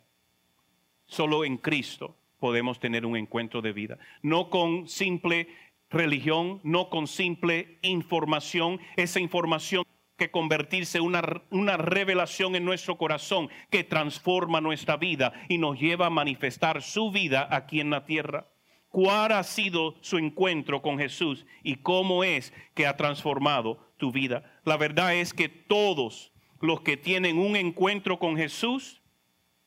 Solo 1.06 1.44
en 1.44 1.56
Cristo 1.56 2.14
podemos 2.38 2.78
tener 2.78 3.04
un 3.04 3.16
encuentro 3.16 3.60
de 3.60 3.72
vida. 3.72 3.98
No 4.22 4.50
con 4.50 4.87
simple 4.87 5.48
religión, 5.90 6.60
no 6.62 6.90
con 6.90 7.08
simple 7.08 7.80
información. 7.82 8.78
Esa 8.94 9.18
información 9.18 9.82
que 10.18 10.30
convertirse 10.30 10.98
en 10.98 11.04
una, 11.04 11.22
una, 11.50 11.76
revelación 11.78 12.56
en 12.56 12.64
nuestro 12.64 12.98
corazón 12.98 13.48
que 13.70 13.84
transforma 13.84 14.60
nuestra 14.60 14.96
vida 14.96 15.32
y 15.48 15.56
nos 15.56 15.78
lleva 15.78 16.06
a 16.06 16.10
manifestar 16.10 16.82
su 16.82 17.10
vida 17.10 17.48
aquí 17.50 17.80
en 17.80 17.90
la 17.90 18.04
tierra. 18.04 18.48
¿Cuál 18.90 19.32
ha 19.32 19.42
sido 19.44 19.94
su 20.00 20.18
encuentro 20.18 20.82
con 20.82 20.98
Jesús 20.98 21.46
y 21.62 21.76
cómo 21.76 22.25
es 22.25 22.52
que 22.75 22.87
ha 22.87 22.96
transformado 22.96 23.78
tu 23.96 24.12
vida? 24.12 24.60
La 24.64 24.76
verdad 24.76 25.14
es 25.14 25.32
que 25.32 25.48
todos 25.48 26.32
los 26.60 26.80
que 26.80 26.96
tienen 26.96 27.38
un 27.38 27.56
encuentro 27.56 28.18
con 28.18 28.37
Jesús 28.37 29.00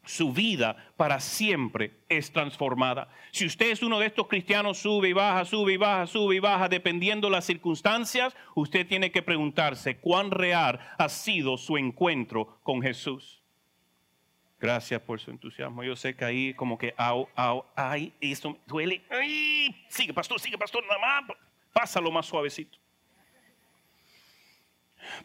su 0.04 0.34
vida 0.34 0.76
para 0.98 1.20
siempre 1.20 2.00
es 2.10 2.32
transformada. 2.32 3.10
Si 3.32 3.46
usted 3.46 3.72
es 3.72 3.84
uno 3.84 4.00
de 4.00 4.08
estos 4.08 4.28
cristianos, 4.28 4.80
sube 4.80 5.10
y 5.10 5.14
baja, 5.14 5.46
sube 5.46 5.74
y 5.74 5.78
baja, 5.78 6.08
sube 6.08 6.36
y 6.36 6.40
baja, 6.40 6.68
dependiendo 6.70 7.30
las 7.30 7.46
circunstancias, 7.46 8.36
usted 8.56 8.88
tiene 8.88 9.12
que 9.12 9.22
preguntarse 9.22 9.98
cuán 9.98 10.32
real 10.32 10.80
ha 10.98 11.10
sido 11.10 11.58
su 11.58 11.78
encuentro 11.78 12.60
con 12.64 12.82
Jesús. 12.82 13.42
Gracias 14.60 15.02
por 15.02 15.20
su 15.20 15.32
entusiasmo. 15.32 15.84
Yo 15.84 15.96
sé 15.96 16.16
que 16.16 16.24
ahí 16.24 16.54
como 16.54 16.78
que, 16.78 16.94
au, 16.98 17.28
au, 17.36 17.66
ay, 17.76 18.14
esto 18.22 18.58
duele. 18.68 19.02
Sigue, 19.88 20.14
pastor, 20.14 20.40
sigue, 20.40 20.58
pastor, 20.58 20.84
nada 20.86 21.00
más. 21.00 21.38
Pásalo 21.74 22.12
más 22.12 22.28
suavecito. 22.28 22.81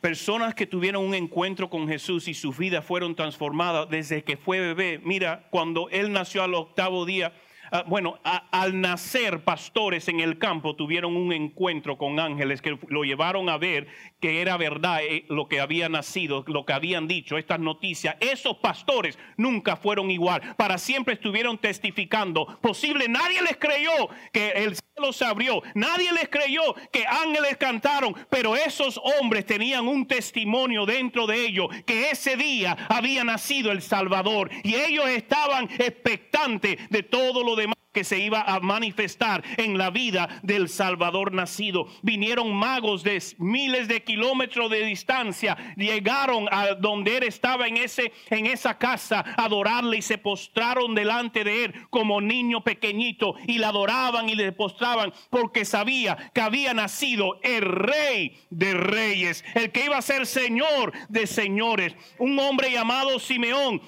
Personas 0.00 0.54
que 0.54 0.66
tuvieron 0.66 1.04
un 1.04 1.14
encuentro 1.14 1.70
con 1.70 1.88
Jesús 1.88 2.28
y 2.28 2.34
sus 2.34 2.56
vidas 2.56 2.84
fueron 2.84 3.14
transformadas 3.14 3.88
desde 3.88 4.24
que 4.24 4.36
fue 4.36 4.60
bebé. 4.60 5.00
Mira, 5.02 5.46
cuando 5.50 5.88
él 5.90 6.12
nació 6.12 6.42
al 6.42 6.54
octavo 6.54 7.04
día, 7.04 7.32
Ah, 7.72 7.84
bueno, 7.86 8.20
al 8.22 8.80
nacer 8.80 9.42
pastores 9.42 10.08
en 10.08 10.20
el 10.20 10.38
campo 10.38 10.76
tuvieron 10.76 11.16
un 11.16 11.32
encuentro 11.32 11.98
con 11.98 12.20
ángeles 12.20 12.62
que 12.62 12.78
lo 12.88 13.02
llevaron 13.02 13.48
a 13.48 13.58
ver 13.58 13.88
que 14.20 14.40
era 14.40 14.56
verdad 14.56 15.00
eh, 15.02 15.24
lo 15.28 15.48
que 15.48 15.60
había 15.60 15.88
nacido, 15.88 16.44
lo 16.46 16.64
que 16.64 16.72
habían 16.72 17.08
dicho, 17.08 17.38
estas 17.38 17.58
noticias. 17.58 18.16
Esos 18.20 18.58
pastores 18.58 19.18
nunca 19.36 19.76
fueron 19.76 20.10
igual, 20.10 20.54
para 20.56 20.78
siempre 20.78 21.14
estuvieron 21.14 21.58
testificando. 21.58 22.46
Posible, 22.60 23.08
nadie 23.08 23.42
les 23.42 23.56
creyó 23.56 24.08
que 24.32 24.50
el 24.50 24.76
se 25.12 25.24
abrió, 25.24 25.62
nadie 25.74 26.10
les 26.12 26.28
creyó 26.28 26.74
que 26.90 27.04
ángeles 27.06 27.56
cantaron, 27.58 28.14
pero 28.30 28.56
esos 28.56 28.98
hombres 29.20 29.44
tenían 29.44 29.86
un 29.88 30.06
testimonio 30.06 30.86
dentro 30.86 31.26
de 31.26 31.46
ellos 31.46 31.68
que 31.84 32.10
ese 32.10 32.36
día 32.36 32.76
había 32.88 33.22
nacido 33.22 33.70
el 33.72 33.82
Salvador 33.82 34.50
y 34.64 34.74
ellos 34.74 35.06
estaban 35.08 35.68
expectantes 35.78 36.88
de 36.88 37.02
todo 37.02 37.44
lo 37.44 37.56
demás 37.56 37.75
que 37.96 38.04
se 38.04 38.18
iba 38.18 38.42
a 38.42 38.60
manifestar 38.60 39.42
en 39.56 39.78
la 39.78 39.88
vida 39.88 40.28
del 40.42 40.68
Salvador 40.68 41.32
nacido. 41.32 41.88
Vinieron 42.02 42.54
magos 42.54 43.02
de 43.02 43.22
miles 43.38 43.88
de 43.88 44.04
kilómetros 44.04 44.68
de 44.70 44.84
distancia, 44.84 45.56
llegaron 45.78 46.46
a 46.52 46.74
donde 46.74 47.16
él 47.16 47.22
estaba 47.22 47.66
en, 47.66 47.78
ese, 47.78 48.12
en 48.28 48.44
esa 48.44 48.76
casa 48.76 49.24
a 49.34 49.46
adorarle 49.46 49.96
y 49.96 50.02
se 50.02 50.18
postraron 50.18 50.94
delante 50.94 51.42
de 51.42 51.64
él 51.64 51.74
como 51.88 52.20
niño 52.20 52.62
pequeñito 52.62 53.36
y 53.46 53.56
le 53.56 53.64
adoraban 53.64 54.28
y 54.28 54.34
le 54.34 54.52
postraban 54.52 55.10
porque 55.30 55.64
sabía 55.64 56.30
que 56.34 56.42
había 56.42 56.74
nacido 56.74 57.40
el 57.42 57.62
rey 57.62 58.36
de 58.50 58.74
reyes, 58.74 59.42
el 59.54 59.72
que 59.72 59.86
iba 59.86 59.96
a 59.96 60.02
ser 60.02 60.26
señor 60.26 60.92
de 61.08 61.26
señores, 61.26 61.96
un 62.18 62.38
hombre 62.40 62.70
llamado 62.70 63.18
Simeón 63.18 63.80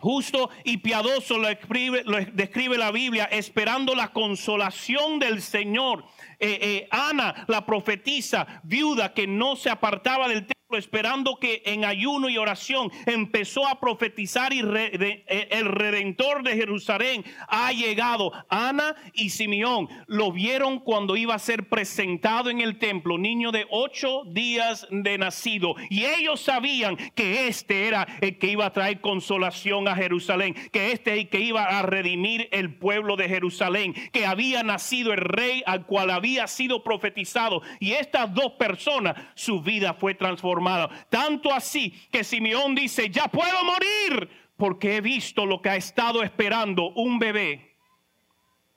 justo 0.00 0.50
y 0.64 0.78
piadoso 0.78 1.38
lo, 1.38 1.48
describe 1.48 2.78
la 2.78 2.90
Biblia, 2.90 3.24
esperando 3.24 3.94
la 3.94 4.12
consolación 4.12 5.18
del 5.18 5.42
Señor. 5.42 6.04
Eh, 6.38 6.58
eh, 6.60 6.88
Ana, 6.90 7.44
la 7.48 7.64
profetisa, 7.66 8.60
viuda 8.62 9.12
que 9.12 9.26
no 9.26 9.56
se 9.56 9.70
apartaba 9.70 10.28
del 10.28 10.46
templo 10.46 10.59
esperando 10.76 11.38
que 11.38 11.62
en 11.64 11.84
ayuno 11.84 12.28
y 12.28 12.38
oración 12.38 12.90
empezó 13.06 13.66
a 13.66 13.80
profetizar 13.80 14.52
y 14.52 14.60
eh, 14.60 15.48
el 15.50 15.66
redentor 15.66 16.42
de 16.42 16.54
Jerusalén 16.54 17.24
ha 17.48 17.72
llegado. 17.72 18.32
Ana 18.48 18.94
y 19.12 19.30
Simeón 19.30 19.88
lo 20.06 20.32
vieron 20.32 20.78
cuando 20.78 21.16
iba 21.16 21.34
a 21.34 21.38
ser 21.38 21.68
presentado 21.68 22.50
en 22.50 22.60
el 22.60 22.78
templo, 22.78 23.18
niño 23.18 23.52
de 23.52 23.66
ocho 23.70 24.22
días 24.26 24.86
de 24.90 25.18
nacido. 25.18 25.74
Y 25.88 26.04
ellos 26.04 26.40
sabían 26.40 26.96
que 27.14 27.48
este 27.48 27.88
era 27.88 28.06
el 28.20 28.38
que 28.38 28.48
iba 28.48 28.66
a 28.66 28.72
traer 28.72 29.00
consolación 29.00 29.88
a 29.88 29.96
Jerusalén, 29.96 30.54
que 30.72 30.92
este 30.92 31.12
es 31.12 31.18
el 31.20 31.28
que 31.28 31.40
iba 31.40 31.64
a 31.64 31.82
redimir 31.82 32.48
el 32.52 32.74
pueblo 32.74 33.16
de 33.16 33.28
Jerusalén, 33.28 33.94
que 34.12 34.26
había 34.26 34.62
nacido 34.62 35.12
el 35.12 35.20
rey 35.20 35.62
al 35.66 35.86
cual 35.86 36.10
había 36.10 36.46
sido 36.46 36.82
profetizado. 36.82 37.62
Y 37.80 37.92
estas 37.92 38.32
dos 38.34 38.52
personas, 38.52 39.16
su 39.34 39.60
vida 39.62 39.94
fue 39.94 40.14
transformada 40.14 40.59
tanto 41.08 41.52
así 41.52 41.90
que 42.10 42.24
Simeón 42.24 42.74
dice, 42.74 43.10
ya 43.10 43.28
puedo 43.28 43.64
morir 43.64 44.28
porque 44.56 44.96
he 44.96 45.00
visto 45.00 45.46
lo 45.46 45.62
que 45.62 45.70
ha 45.70 45.76
estado 45.76 46.22
esperando 46.22 46.90
un 46.90 47.18
bebé. 47.18 47.76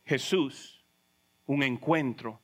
Jesús, 0.05 0.83
un 1.45 1.63
encuentro, 1.63 2.39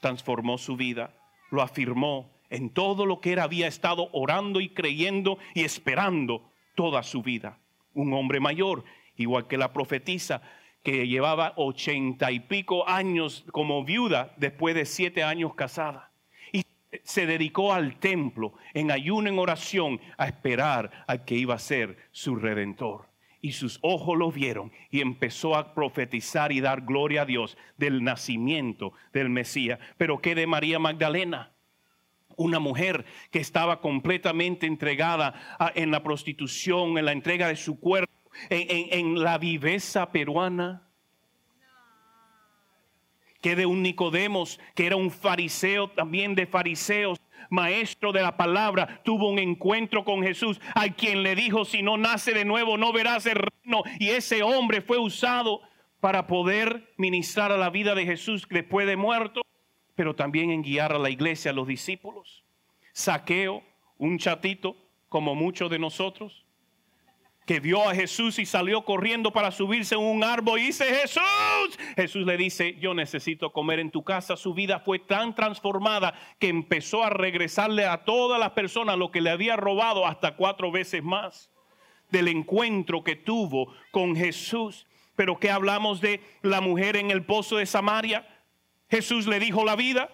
transformó 0.00 0.58
su 0.58 0.76
vida, 0.76 1.14
lo 1.50 1.62
afirmó 1.62 2.32
en 2.50 2.70
todo 2.70 3.04
lo 3.04 3.20
que 3.20 3.34
él 3.34 3.40
había 3.40 3.66
estado 3.66 4.08
orando 4.12 4.60
y 4.60 4.70
creyendo 4.70 5.38
y 5.54 5.64
esperando 5.64 6.50
toda 6.74 7.02
su 7.02 7.22
vida. 7.22 7.58
Un 7.94 8.12
hombre 8.14 8.40
mayor, 8.40 8.84
igual 9.16 9.46
que 9.48 9.58
la 9.58 9.72
profetisa, 9.72 10.42
que 10.82 11.06
llevaba 11.06 11.52
ochenta 11.56 12.30
y 12.30 12.40
pico 12.40 12.88
años 12.88 13.44
como 13.52 13.84
viuda 13.84 14.32
después 14.36 14.74
de 14.74 14.86
siete 14.86 15.22
años 15.24 15.54
casada 15.54 16.07
se 17.02 17.26
dedicó 17.26 17.72
al 17.72 17.98
templo 17.98 18.54
en 18.74 18.90
ayuno, 18.90 19.28
en 19.28 19.38
oración, 19.38 20.00
a 20.16 20.26
esperar 20.26 21.04
al 21.06 21.24
que 21.24 21.34
iba 21.34 21.54
a 21.54 21.58
ser 21.58 21.96
su 22.12 22.36
redentor. 22.36 23.08
Y 23.40 23.52
sus 23.52 23.78
ojos 23.82 24.18
lo 24.18 24.32
vieron 24.32 24.72
y 24.90 25.00
empezó 25.00 25.54
a 25.54 25.74
profetizar 25.74 26.50
y 26.50 26.60
dar 26.60 26.82
gloria 26.82 27.22
a 27.22 27.26
Dios 27.26 27.56
del 27.76 28.02
nacimiento 28.02 28.92
del 29.12 29.30
Mesías. 29.30 29.78
Pero 29.96 30.20
¿qué 30.20 30.34
de 30.34 30.46
María 30.46 30.78
Magdalena? 30.78 31.52
Una 32.36 32.58
mujer 32.58 33.04
que 33.30 33.38
estaba 33.38 33.80
completamente 33.80 34.66
entregada 34.66 35.34
en 35.74 35.90
la 35.90 36.02
prostitución, 36.02 36.98
en 36.98 37.04
la 37.04 37.12
entrega 37.12 37.48
de 37.48 37.56
su 37.56 37.78
cuerpo, 37.78 38.12
en 38.50 39.22
la 39.22 39.38
viveza 39.38 40.10
peruana 40.10 40.87
que 43.40 43.56
de 43.56 43.66
un 43.66 43.82
Nicodemos, 43.82 44.60
que 44.74 44.86
era 44.86 44.96
un 44.96 45.10
fariseo 45.10 45.88
también 45.88 46.34
de 46.34 46.46
fariseos, 46.46 47.18
maestro 47.50 48.12
de 48.12 48.22
la 48.22 48.36
palabra, 48.36 49.00
tuvo 49.04 49.28
un 49.28 49.38
encuentro 49.38 50.04
con 50.04 50.22
Jesús, 50.22 50.60
a 50.74 50.88
quien 50.88 51.22
le 51.22 51.34
dijo, 51.34 51.64
si 51.64 51.82
no 51.82 51.96
nace 51.96 52.32
de 52.32 52.44
nuevo, 52.44 52.76
no 52.76 52.92
verás 52.92 53.26
el 53.26 53.36
reino. 53.36 53.82
Y 53.98 54.10
ese 54.10 54.42
hombre 54.42 54.80
fue 54.80 54.98
usado 54.98 55.60
para 56.00 56.26
poder 56.26 56.92
ministrar 56.96 57.52
a 57.52 57.56
la 57.56 57.70
vida 57.70 57.94
de 57.94 58.04
Jesús 58.04 58.46
después 58.50 58.86
de 58.86 58.96
muerto, 58.96 59.42
pero 59.94 60.14
también 60.14 60.50
en 60.50 60.62
guiar 60.62 60.92
a 60.92 60.98
la 60.98 61.10
iglesia, 61.10 61.50
a 61.50 61.54
los 61.54 61.66
discípulos. 61.66 62.44
Saqueo, 62.92 63.62
un 63.96 64.18
chatito 64.18 64.76
como 65.08 65.34
muchos 65.34 65.70
de 65.70 65.78
nosotros, 65.78 66.44
que 67.48 67.60
vio 67.60 67.88
a 67.88 67.94
Jesús 67.94 68.38
y 68.38 68.44
salió 68.44 68.84
corriendo 68.84 69.32
para 69.32 69.50
subirse 69.50 69.94
en 69.94 70.02
un 70.02 70.22
árbol 70.22 70.60
y 70.60 70.64
dice, 70.64 70.84
Jesús, 70.84 71.78
Jesús 71.96 72.26
le 72.26 72.36
dice, 72.36 72.76
yo 72.78 72.92
necesito 72.92 73.54
comer 73.54 73.80
en 73.80 73.90
tu 73.90 74.04
casa. 74.04 74.36
Su 74.36 74.52
vida 74.52 74.80
fue 74.80 74.98
tan 74.98 75.34
transformada 75.34 76.12
que 76.38 76.48
empezó 76.48 77.02
a 77.02 77.08
regresarle 77.08 77.86
a 77.86 78.04
todas 78.04 78.38
las 78.38 78.50
personas 78.50 78.98
lo 78.98 79.10
que 79.10 79.22
le 79.22 79.30
había 79.30 79.56
robado 79.56 80.06
hasta 80.06 80.36
cuatro 80.36 80.70
veces 80.70 81.02
más 81.02 81.50
del 82.10 82.28
encuentro 82.28 83.02
que 83.02 83.16
tuvo 83.16 83.72
con 83.92 84.14
Jesús. 84.14 84.86
Pero 85.16 85.40
¿qué 85.40 85.50
hablamos 85.50 86.02
de 86.02 86.20
la 86.42 86.60
mujer 86.60 86.98
en 86.98 87.10
el 87.10 87.24
pozo 87.24 87.56
de 87.56 87.64
Samaria? 87.64 88.28
Jesús 88.90 89.26
le 89.26 89.40
dijo 89.40 89.64
la 89.64 89.74
vida 89.74 90.10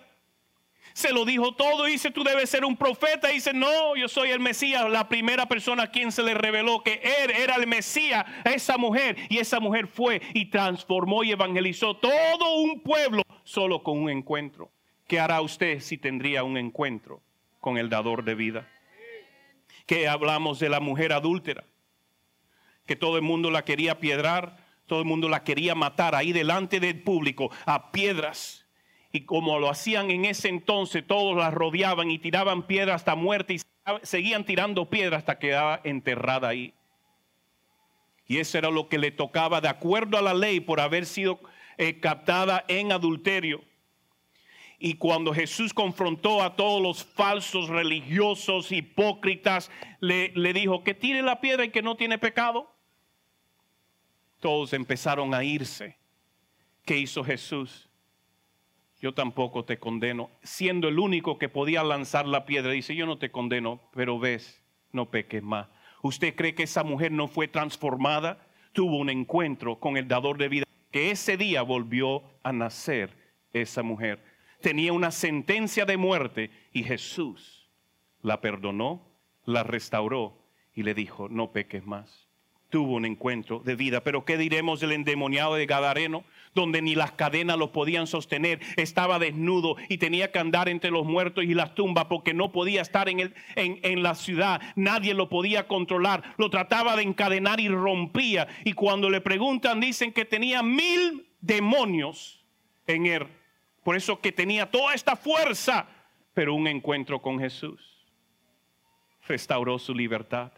se 0.95 1.13
lo 1.13 1.27
dijo 1.27 1.53
todo. 1.55 1.85
Dice, 1.85 2.11
tú 2.11 2.25
debes 2.25 2.49
ser 2.49 2.65
un 2.65 2.77
profeta. 2.77 3.29
Dice, 3.29 3.53
no, 3.53 3.95
yo 3.97 4.09
soy 4.09 4.31
el 4.31 4.41
Mesías. 4.41 4.89
La 4.89 5.09
primera 5.09 5.47
persona 5.47 5.83
a 5.83 5.91
quien 5.91 6.11
se 6.11 6.23
le 6.23 6.33
reveló 6.33 6.83
que 6.83 7.03
él 7.03 7.31
era 7.31 7.57
el 7.57 7.67
Mesías, 7.67 8.25
esa 8.45 8.79
mujer. 8.79 9.17
Y 9.29 9.37
esa 9.37 9.61
mujer 9.61 9.87
fue 9.87 10.23
y 10.33 10.47
transformó 10.47 11.23
y 11.23 11.33
evangelizó 11.33 11.97
todo 11.99 12.57
un 12.57 12.81
pueblo 12.81 13.23
solo 13.43 13.83
con 13.83 13.99
un 13.99 14.09
encuentro. 14.09 14.71
¿Qué 15.07 15.21
hará 15.21 15.43
usted 15.43 15.81
si 15.81 15.99
tendría 15.99 16.45
un 16.45 16.57
encuentro 16.57 17.21
con 17.61 17.77
el 17.77 17.91
dador 17.91 18.25
de 18.25 18.35
vida? 18.35 18.67
Que 19.85 20.09
hablamos 20.09 20.59
de 20.61 20.71
la 20.71 20.81
mujer 20.81 21.13
adúltera 21.13 21.65
que 22.87 22.97
todo 22.97 23.17
el 23.17 23.23
mundo 23.23 23.51
la 23.51 23.65
quería 23.65 23.99
piedrar, 23.99 24.57
todo 24.87 25.01
el 25.01 25.07
mundo 25.07 25.29
la 25.29 25.45
quería 25.45 25.75
matar 25.75 26.15
ahí 26.15 26.33
delante 26.33 26.81
del 26.81 27.03
público 27.03 27.51
a 27.67 27.91
piedras. 27.93 28.64
Y 29.15 29.21
como 29.27 29.61
lo 29.61 29.71
hacían 29.71 30.11
en 30.11 30.25
ese 30.25 30.49
entonces, 30.49 31.07
todos 31.07 31.37
la 31.37 31.53
rodeaban 31.53 32.11
y 32.11 32.19
tiraban 32.19 32.67
piedras 32.67 32.97
hasta 32.97 33.15
muerte 33.15 33.55
y 33.55 33.61
seguían 34.03 34.45
tirando 34.45 34.91
piedras 34.91 35.19
hasta 35.19 35.39
que 35.39 35.47
quedaba 35.47 35.81
enterrada 35.85 36.49
ahí. 36.49 36.75
Y 38.27 38.39
eso 38.39 38.59
era 38.59 38.73
lo 38.73 38.89
que 38.89 38.99
le 38.99 39.13
tocaba 39.13 39.61
de 39.61 39.69
acuerdo 39.69 40.19
a 40.19 40.21
la 40.21 40.35
ley 40.35 40.59
por 40.59 40.81
haber 40.81 41.07
sido 41.07 41.39
eh, 41.79 42.01
captada 42.01 42.65
en 42.67 42.91
adulterio. 42.91 43.63
Y 44.81 44.95
cuando 44.95 45.33
Jesús 45.33 45.73
confrontó 45.73 46.43
a 46.43 46.57
todos 46.57 46.83
los 46.83 47.05
falsos 47.05 47.69
religiosos, 47.69 48.73
hipócritas, 48.73 49.71
le, 50.01 50.33
le 50.35 50.53
dijo 50.53 50.83
que 50.83 50.93
tire 50.93 51.23
la 51.23 51.41
piedra 51.41 51.65
y 51.65 51.71
que 51.71 51.83
no 51.83 51.95
tiene 51.95 52.19
pecado. 52.19 52.69
Todos 54.41 54.73
empezaron 54.73 55.33
a 55.35 55.45
irse. 55.45 55.97
¿Qué 56.85 56.99
hizo 56.99 57.23
Jesús? 57.23 57.89
Yo 59.05 59.13
tampoco 59.13 59.67
te 59.67 59.79
condeno. 59.79 60.31
Siendo 60.43 60.89
el 60.89 60.99
único 60.99 61.37
que 61.37 61.51
podía 61.51 61.85
lanzar 61.85 62.27
la 62.27 62.47
piedra, 62.47 62.73
dice, 62.73 62.97
yo 62.97 63.05
no 63.05 63.19
te 63.19 63.31
condeno, 63.31 63.83
pero 63.93 64.19
ves, 64.19 64.63
no 64.93 65.11
peques 65.11 65.43
más. 65.43 65.69
¿Usted 66.01 66.35
cree 66.35 66.55
que 66.55 66.63
esa 66.63 66.85
mujer 66.85 67.13
no 67.13 67.29
fue 67.29 67.47
transformada? 67.47 68.49
Tuvo 68.73 68.97
un 68.97 69.11
encuentro 69.11 69.79
con 69.79 69.99
el 69.99 70.09
dador 70.09 70.39
de 70.39 70.49
vida, 70.49 70.65
que 70.91 71.11
ese 71.11 71.37
día 71.37 71.61
volvió 71.61 72.23
a 72.43 72.55
nacer 72.55 73.15
esa 73.53 73.83
mujer. 73.83 74.25
Tenía 74.63 74.95
una 74.95 75.11
sentencia 75.11 75.85
de 75.85 75.99
muerte 75.99 76.51
y 76.73 76.83
Jesús 76.83 77.69
la 78.23 78.41
perdonó, 78.41 79.07
la 79.45 79.65
restauró 79.65 80.49
y 80.73 80.83
le 80.83 80.95
dijo, 80.95 81.29
no 81.29 81.53
peques 81.53 81.85
más. 81.85 82.24
Tuvo 82.75 82.95
un 82.95 83.05
encuentro 83.05 83.61
de 83.61 83.77
vida. 83.77 84.03
Pero 84.03 84.25
¿qué 84.25 84.37
diremos 84.37 84.81
del 84.81 84.91
endemoniado 84.91 85.55
de 85.55 85.65
Gadareno? 85.65 86.25
donde 86.57 86.83
ni 86.83 86.97
las 86.97 87.13
cadenas 87.13 87.57
lo 87.57 87.71
podían 87.71 88.09
sostener, 88.09 88.61
estaba 88.77 89.21
desnudo 89.21 89.77
y 89.89 89.99
tenía 89.99 90.33
que 90.33 90.41
andar 90.41 90.69
entre 90.69 90.91
los 90.91 91.05
muertos 91.05 91.45
y 91.45 91.55
las 91.55 91.77
tumbas 91.77 92.07
porque 92.07 92.35
no 92.35 92.51
podía 92.51 92.83
estar 92.83 93.09
en, 93.09 93.21
el, 93.21 93.35
en, 93.55 93.79
en 93.83 94.03
la 94.03 94.17
ciudad, 94.17 94.61
nadie 94.75 95.15
lo 95.15 95.29
podía 95.29 95.69
controlar, 95.69 96.35
lo 96.37 96.51
trataba 96.51 96.95
de 96.97 97.03
encadenar 97.03 97.59
y 97.61 97.69
rompía. 97.69 98.49
Y 98.65 98.73
cuando 98.73 99.09
le 99.09 99.21
preguntan, 99.21 99.81
dicen 99.81 100.13
que 100.13 100.25
tenía 100.25 100.63
mil 100.63 101.29
demonios 101.41 102.45
en 102.89 103.07
él. 103.07 103.27
Por 103.85 103.97
eso 103.97 104.21
que 104.21 104.33
tenía 104.33 104.71
toda 104.71 104.95
esta 104.95 105.15
fuerza, 105.15 105.87
pero 106.35 106.55
un 106.55 106.67
encuentro 106.67 107.23
con 107.23 107.39
Jesús 107.39 108.05
restauró 109.29 109.79
su 109.79 109.95
libertad. 109.95 110.53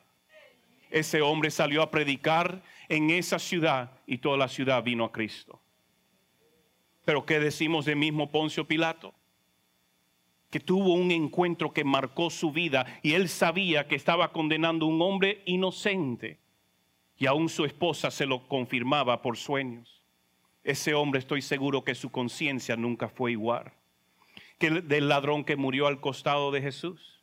Ese 0.90 1.22
hombre 1.22 1.50
salió 1.50 1.82
a 1.82 1.90
predicar 1.90 2.62
en 2.88 3.10
esa 3.10 3.38
ciudad 3.38 3.92
y 4.06 4.18
toda 4.18 4.36
la 4.36 4.48
ciudad 4.48 4.82
vino 4.82 5.04
a 5.04 5.12
Cristo. 5.12 5.60
Pero 7.04 7.24
¿qué 7.24 7.38
decimos 7.38 7.84
de 7.84 7.94
mismo 7.94 8.30
Poncio 8.30 8.66
Pilato? 8.66 9.14
Que 10.50 10.60
tuvo 10.60 10.94
un 10.94 11.10
encuentro 11.10 11.72
que 11.72 11.84
marcó 11.84 12.30
su 12.30 12.52
vida 12.52 12.86
y 13.02 13.14
él 13.14 13.28
sabía 13.28 13.88
que 13.88 13.96
estaba 13.96 14.32
condenando 14.32 14.86
a 14.86 14.88
un 14.88 15.02
hombre 15.02 15.42
inocente 15.46 16.38
y 17.18 17.26
aún 17.26 17.48
su 17.48 17.64
esposa 17.64 18.10
se 18.10 18.26
lo 18.26 18.46
confirmaba 18.48 19.22
por 19.22 19.36
sueños. 19.36 20.02
Ese 20.62 20.94
hombre 20.94 21.20
estoy 21.20 21.42
seguro 21.42 21.84
que 21.84 21.94
su 21.94 22.10
conciencia 22.10 22.76
nunca 22.76 23.08
fue 23.08 23.32
igual 23.32 23.72
que 24.58 24.68
el 24.68 24.88
del 24.88 25.08
ladrón 25.08 25.44
que 25.44 25.56
murió 25.56 25.86
al 25.86 26.00
costado 26.00 26.50
de 26.50 26.62
Jesús. 26.62 27.15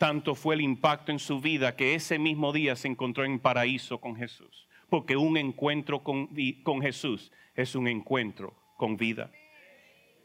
Tanto 0.00 0.34
fue 0.34 0.54
el 0.54 0.62
impacto 0.62 1.12
en 1.12 1.18
su 1.18 1.42
vida 1.42 1.76
que 1.76 1.94
ese 1.94 2.18
mismo 2.18 2.54
día 2.54 2.74
se 2.74 2.88
encontró 2.88 3.26
en 3.26 3.38
paraíso 3.38 4.00
con 4.00 4.16
Jesús. 4.16 4.66
Porque 4.88 5.18
un 5.18 5.36
encuentro 5.36 6.02
con, 6.02 6.30
con 6.62 6.80
Jesús 6.80 7.30
es 7.54 7.74
un 7.74 7.86
encuentro 7.86 8.56
con 8.78 8.96
vida. 8.96 9.30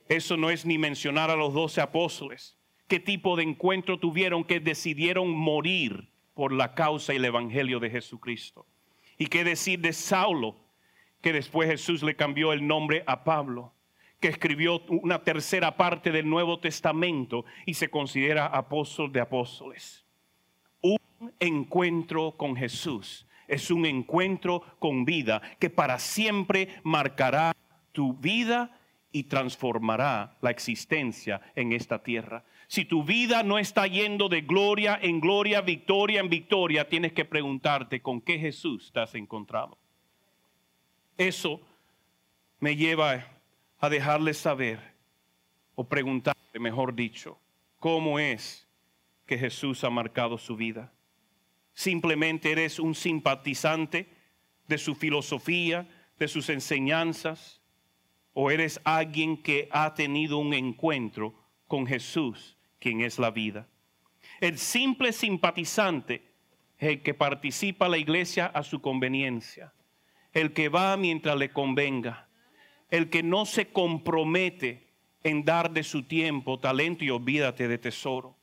Eso 0.08 0.38
no 0.38 0.50
es 0.50 0.66
ni 0.66 0.78
mencionar 0.78 1.30
a 1.30 1.36
los 1.36 1.54
doce 1.54 1.82
apóstoles. 1.82 2.58
¿Qué 2.88 3.02
tipo 3.02 3.36
de 3.36 3.44
encuentro 3.44 4.00
tuvieron 4.00 4.46
que 4.46 4.62
decidieron 4.62 5.30
morir 5.30 6.10
por 6.36 6.54
la 6.54 6.74
causa 6.74 7.12
y 7.12 7.18
el 7.18 7.26
evangelio 7.26 7.82
de 7.82 7.90
Jesucristo? 7.90 8.66
¿Y 9.18 9.26
qué 9.26 9.44
decir 9.44 9.82
de 9.82 9.92
Saulo, 9.92 10.56
que 11.20 11.34
después 11.34 11.70
Jesús 11.70 12.02
le 12.02 12.16
cambió 12.16 12.54
el 12.54 12.66
nombre 12.66 13.04
a 13.08 13.26
Pablo, 13.26 13.74
que 14.26 14.32
escribió 14.32 14.82
una 14.88 15.24
tercera 15.24 15.78
parte 15.78 16.12
del 16.12 16.28
Nuevo 16.28 16.60
Testamento 16.60 17.46
y 17.64 17.76
se 17.76 17.92
considera 17.92 18.48
apóstol 18.48 19.12
de 19.12 19.22
apóstoles? 19.22 20.04
Un 20.82 20.98
encuentro 21.40 22.36
con 22.36 22.56
Jesús 22.56 23.28
es 23.48 23.70
un 23.70 23.86
encuentro 23.86 24.64
con 24.80 25.06
vida 25.06 25.44
que 25.60 25.70
para 25.70 26.00
siempre 26.00 26.70
marcará 26.82 27.56
tu 27.92 28.16
vida 28.16 28.76
y 29.12 29.26
transformará 29.26 30.38
la 30.42 30.50
existencia 30.50 31.40
en 31.54 31.72
esta 31.72 32.02
tierra. 32.02 32.44
Si 32.66 32.84
tu 32.84 33.04
vida 33.04 33.44
no 33.44 33.60
está 33.60 33.86
yendo 33.86 34.28
de 34.28 34.42
gloria 34.42 34.98
en 35.00 35.20
gloria, 35.20 35.62
victoria 35.62 36.20
en 36.20 36.30
victoria, 36.30 36.90
tienes 36.90 37.14
que 37.14 37.26
preguntarte 37.26 38.02
con 38.02 38.22
qué 38.22 38.40
Jesús 38.40 38.90
te 38.92 39.02
has 39.02 39.14
encontrado. 39.14 39.78
Eso 41.16 41.62
me 42.60 42.76
lleva 42.76 43.35
a 43.80 43.90
dejarles 43.90 44.38
saber 44.38 44.80
o 45.76 45.88
preguntarte, 45.88 46.60
mejor 46.60 46.96
dicho, 46.96 47.38
cómo 47.80 48.20
es 48.20 48.68
que 49.26 49.38
Jesús 49.38 49.84
ha 49.84 49.90
marcado 49.90 50.38
su 50.38 50.56
vida. 50.56 50.94
Simplemente 51.74 52.52
eres 52.52 52.80
un 52.80 52.96
simpatizante 52.96 54.08
de 54.68 54.78
su 54.78 54.96
filosofía, 54.96 55.88
de 56.18 56.28
sus 56.28 56.50
enseñanzas, 56.50 57.62
o 58.34 58.52
eres 58.52 58.80
alguien 58.84 59.42
que 59.42 59.68
ha 59.72 59.94
tenido 59.94 60.38
un 60.38 60.54
encuentro 60.54 61.36
con 61.68 61.88
Jesús, 61.88 62.58
quien 62.80 63.02
es 63.02 63.20
la 63.20 63.32
vida. 63.32 63.68
El 64.40 64.58
simple 64.58 65.14
simpatizante 65.14 66.34
es 66.78 66.90
el 66.90 67.02
que 67.02 67.14
participa 67.14 67.88
la 67.88 67.98
iglesia 67.98 68.48
a 68.48 68.64
su 68.64 68.82
conveniencia, 68.82 69.74
el 70.34 70.54
que 70.54 70.70
va 70.70 70.98
mientras 70.98 71.38
le 71.38 71.52
convenga, 71.52 72.28
el 72.90 73.10
que 73.10 73.24
no 73.24 73.46
se 73.46 73.72
compromete 73.72 74.88
en 75.24 75.44
dar 75.44 75.72
de 75.72 75.84
su 75.84 76.04
tiempo, 76.04 76.60
talento 76.60 77.04
y 77.04 77.10
olvídate 77.10 77.68
de 77.68 77.78
tesoro, 77.78 78.38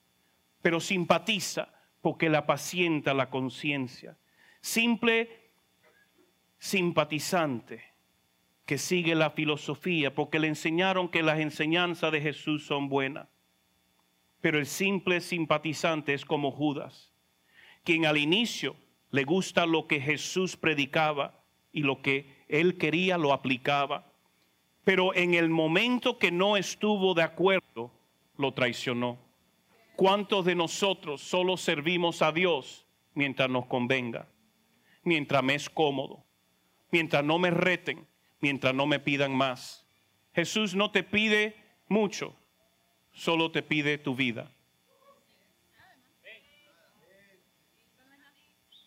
pero 0.61 0.81
simpatiza 0.81 1.69
porque 2.01 2.29
la 2.29 2.47
pacienta 2.47 3.15
la 3.15 3.31
conciencia. 3.31 4.17
Simple 4.61 5.51
simpatizante 6.59 7.83
que 8.67 8.79
sigue 8.79 9.15
la 9.15 9.31
filosofía, 9.31 10.15
porque 10.15 10.39
le 10.39 10.49
enseñaron 10.49 11.09
que 11.09 11.23
las 11.23 11.41
enseñanzas 11.41 12.13
de 12.13 12.21
Jesús 12.21 12.67
son 12.67 12.89
buenas. 12.89 13.29
Pero 14.41 14.59
el 14.59 14.67
simple 14.67 15.21
simpatizante 15.21 16.15
es 16.15 16.25
como 16.25 16.51
Judas, 16.53 17.13
quien 17.85 18.07
al 18.07 18.19
inicio 18.19 18.77
le 19.11 19.25
gusta 19.25 19.67
lo 19.67 19.87
que 19.87 20.01
Jesús 20.01 20.57
predicaba 20.57 21.45
y 21.73 21.83
lo 21.83 22.03
que 22.03 22.45
él 22.49 22.79
quería 22.79 23.19
lo 23.19 23.33
aplicaba, 23.33 24.12
pero 24.85 25.15
en 25.15 25.35
el 25.35 25.49
momento 25.49 26.19
que 26.19 26.31
no 26.31 26.57
estuvo 26.57 27.15
de 27.15 27.23
acuerdo, 27.23 27.93
lo 28.37 28.53
traicionó. 28.53 29.19
¿Cuántos 29.97 30.45
de 30.45 30.55
nosotros 30.55 31.21
solo 31.21 31.57
servimos 31.57 32.23
a 32.23 32.33
Dios 32.33 32.87
mientras 33.15 33.49
nos 33.49 33.67
convenga, 33.67 34.27
mientras 35.05 35.43
me 35.43 35.55
es 35.55 35.69
cómodo, 35.69 36.25
mientras 36.91 37.25
no 37.25 37.39
me 37.39 37.51
reten, 37.51 38.07
mientras 38.41 38.75
no 38.75 38.87
me 38.87 38.99
pidan 38.99 39.35
más. 39.35 39.87
Jesús 40.35 40.75
no 40.75 40.91
te 40.91 41.03
pide 41.03 41.57
mucho, 41.89 42.35
solo 43.13 43.51
te 43.51 43.63
pide 43.63 43.99
tu 43.99 44.15
vida. 44.15 44.51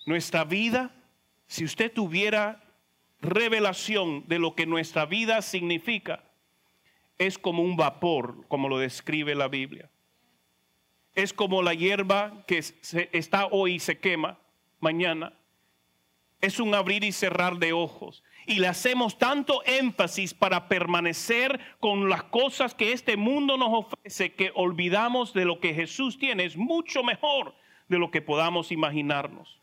Nuestra 0.05 0.43
vida, 0.43 0.91
si 1.47 1.63
usted 1.63 1.91
tuviera 1.91 2.64
revelación 3.25 4.23
de 4.27 4.39
lo 4.39 4.55
que 4.55 4.65
nuestra 4.65 5.05
vida 5.05 5.41
significa, 5.41 6.23
es 7.17 7.37
como 7.37 7.63
un 7.63 7.77
vapor, 7.77 8.45
como 8.47 8.69
lo 8.69 8.77
describe 8.77 9.35
la 9.35 9.47
Biblia. 9.47 9.89
Es 11.13 11.33
como 11.33 11.61
la 11.61 11.73
hierba 11.73 12.43
que 12.45 12.57
está 12.57 13.47
hoy 13.47 13.75
y 13.75 13.79
se 13.79 13.99
quema 13.99 14.37
mañana. 14.79 15.33
Es 16.41 16.59
un 16.59 16.75
abrir 16.75 17.03
y 17.03 17.11
cerrar 17.11 17.57
de 17.57 17.73
ojos 17.73 18.21
y 18.45 18.59
le 18.59 18.67
hacemos 18.67 19.17
tanto 19.17 19.63
énfasis 19.65 20.33
para 20.33 20.67
permanecer 20.67 21.59
con 21.79 22.09
las 22.09 22.23
cosas 22.23 22.75
que 22.75 22.91
este 22.91 23.17
mundo 23.17 23.57
nos 23.57 23.69
ofrece 23.85 24.33
que 24.33 24.51
olvidamos 24.53 25.33
de 25.33 25.45
lo 25.45 25.59
que 25.59 25.73
Jesús 25.73 26.19
tiene. 26.19 26.45
Es 26.45 26.57
mucho 26.57 27.03
mejor 27.03 27.55
de 27.87 27.97
lo 27.97 28.11
que 28.11 28.21
podamos 28.21 28.71
imaginarnos. 28.71 29.59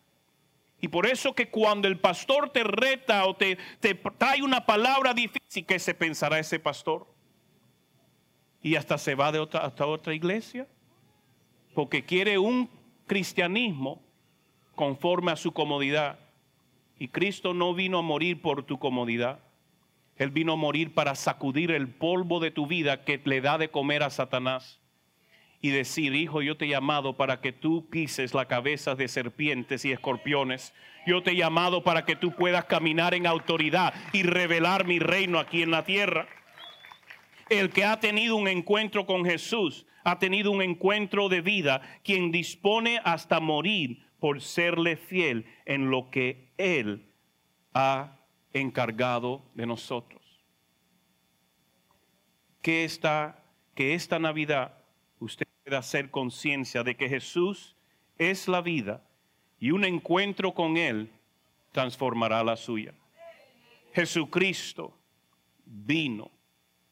Y 0.83 0.89
por 0.89 1.07
eso 1.07 1.33
que 1.33 1.49
cuando 1.49 1.87
el 1.87 2.01
pastor 2.01 2.51
te 2.51 2.65
reta 2.65 3.25
o 3.27 3.37
te, 3.37 3.57
trae 4.19 4.43
una 4.43 4.67
palabra 4.67 5.15
difícil, 5.15 5.65
¿qué 5.65 5.79
se 5.79 5.95
pensará 5.95 6.41
ese 6.41 6.59
pastor? 6.59 7.07
Y 8.61 8.75
hasta 8.75 8.99
se 8.99 9.15
va 9.15 9.31
de 9.31 9.39
otra, 9.39 9.61
hasta 9.61 9.87
otra 9.87 10.13
iglesia. 10.13 10.67
Porque 11.73 12.05
quiere 12.05 12.37
un 12.37 12.69
cristianismo 13.07 14.03
conforme 14.75 15.31
a 15.31 15.37
su 15.37 15.53
comodidad 15.53 16.19
Y 16.99 17.09
Cristo 17.09 17.55
no 17.55 17.75
vino 17.75 17.99
a 17.99 18.03
morir 18.03 18.43
por 18.43 18.65
tu 18.65 18.81
comodidad. 18.81 19.39
Él 20.17 20.31
vino 20.31 20.55
a 20.55 20.57
morir 20.57 20.95
para 20.95 21.15
sacudir 21.15 21.71
el 21.71 21.89
polvo 21.89 22.41
de 22.41 22.51
tu 22.51 22.67
vida 22.67 23.05
que 23.05 23.21
le 23.25 23.41
da 23.41 23.57
de 23.57 23.71
comer 23.71 24.03
a 24.03 24.11
Satanás 24.11 24.82
y 25.65 25.71
decir, 25.71 26.17
hijo, 26.17 26.43
yo 26.43 26.57
te 26.57 26.65
he 26.65 26.69
llamado 26.69 27.17
para 27.17 27.41
que 27.41 27.53
tú 27.53 27.89
pises 27.89 28.35
la 28.35 28.49
cabeza 28.49 28.97
de 28.97 29.07
serpientes 29.07 29.85
y 29.85 29.93
escorpiones. 29.93 30.75
Yo 31.07 31.23
te 31.23 31.31
he 31.31 31.37
llamado 31.37 31.85
para 31.85 32.05
que 32.05 32.17
tú 32.17 32.33
puedas 32.33 32.65
caminar 32.65 33.15
en 33.15 33.29
autoridad 33.29 33.95
y 34.13 34.25
revelar 34.25 34.85
mi 34.85 34.99
reino 34.99 35.39
aquí 35.39 35.63
en 35.63 35.71
la 35.71 35.85
tierra. 35.85 36.27
El 37.49 37.71
que 37.71 37.85
ha 37.85 38.01
tenido 38.01 38.35
un 38.35 38.49
encuentro 38.49 39.07
con 39.07 39.25
Jesús, 39.25 39.87
ha 40.03 40.19
tenido 40.19 40.51
un 40.51 40.63
encuentro 40.63 41.29
de 41.29 41.41
vida, 41.43 41.81
quien 42.03 42.33
dispone 42.33 43.01
hasta 43.05 43.39
morir 43.39 44.05
por 44.19 44.41
serle 44.41 44.97
fiel 44.97 45.47
en 45.65 45.91
lo 45.91 46.11
que 46.11 46.51
Él 46.59 47.07
ha 47.73 48.19
encargado 48.53 49.45
de 49.55 49.67
nosotros. 49.67 50.23
Que 52.63 52.83
esta, 52.83 53.45
que 53.77 53.95
esta 53.95 54.19
Navidad 54.19 54.82
pueda 55.65 55.79
hacer 55.79 56.11
conciencia 56.11 56.83
de 56.83 56.97
que 56.97 57.09
Jesús 57.09 57.77
es 58.19 58.49
la 58.49 58.61
vida 58.61 59.03
y 59.59 59.71
un 59.71 59.85
encuentro 59.85 60.55
con 60.55 60.77
Él 60.77 61.11
transformará 61.73 62.43
la 62.43 62.57
suya. 62.57 62.95
Jesucristo 63.93 64.97
vino 65.65 66.31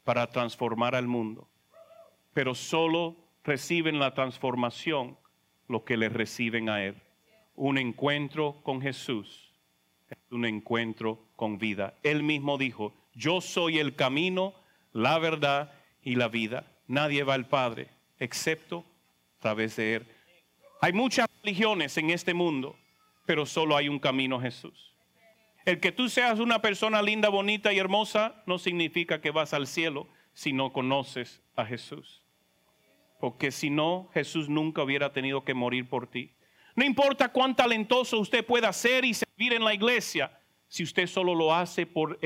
para 0.03 0.27
transformar 0.27 0.95
al 0.95 1.07
mundo, 1.07 1.49
pero 2.33 2.55
solo 2.55 3.17
reciben 3.43 3.99
la 3.99 4.13
transformación 4.13 5.17
los 5.67 5.83
que 5.83 5.97
le 5.97 6.09
reciben 6.09 6.69
a 6.69 6.83
Él. 6.83 6.95
Un 7.55 7.77
encuentro 7.77 8.61
con 8.63 8.81
Jesús 8.81 9.53
es 10.09 10.17
un 10.31 10.45
encuentro 10.45 11.27
con 11.35 11.57
vida. 11.57 11.95
Él 12.03 12.23
mismo 12.23 12.57
dijo, 12.57 12.93
yo 13.13 13.41
soy 13.41 13.79
el 13.79 13.95
camino, 13.95 14.53
la 14.93 15.19
verdad 15.19 15.73
y 16.01 16.15
la 16.15 16.29
vida. 16.29 16.65
Nadie 16.87 17.23
va 17.23 17.33
al 17.33 17.47
Padre 17.47 17.89
excepto 18.21 18.85
a 19.39 19.41
través 19.41 19.75
de 19.75 19.95
Él. 19.95 20.07
Hay 20.79 20.93
muchas 20.93 21.27
religiones 21.43 21.97
en 21.97 22.11
este 22.11 22.33
mundo, 22.33 22.77
pero 23.25 23.45
solo 23.45 23.75
hay 23.75 23.89
un 23.89 23.99
camino 23.99 24.39
Jesús. 24.39 24.95
El 25.65 25.79
que 25.79 25.91
tú 25.91 26.07
seas 26.07 26.39
una 26.39 26.61
persona 26.61 27.01
linda, 27.01 27.29
bonita 27.29 27.73
y 27.73 27.79
hermosa 27.79 28.43
no 28.45 28.57
significa 28.57 29.21
que 29.21 29.31
vas 29.31 29.53
al 29.53 29.67
cielo 29.67 30.07
si 30.33 30.53
no 30.53 30.71
conoces 30.71 31.41
a 31.55 31.65
Jesús. 31.65 32.23
Porque 33.19 33.51
si 33.51 33.69
no, 33.69 34.09
Jesús 34.13 34.49
nunca 34.49 34.83
hubiera 34.83 35.13
tenido 35.13 35.43
que 35.43 35.53
morir 35.53 35.89
por 35.89 36.07
ti. 36.07 36.31
No 36.75 36.85
importa 36.85 37.31
cuán 37.31 37.55
talentoso 37.55 38.19
usted 38.19 38.45
pueda 38.45 38.71
ser 38.71 39.03
y 39.03 39.13
servir 39.13 39.53
en 39.53 39.63
la 39.63 39.73
iglesia, 39.73 40.39
si 40.67 40.83
usted 40.83 41.07
solo 41.07 41.35
lo 41.35 41.53
hace 41.53 41.85
por 41.85 42.19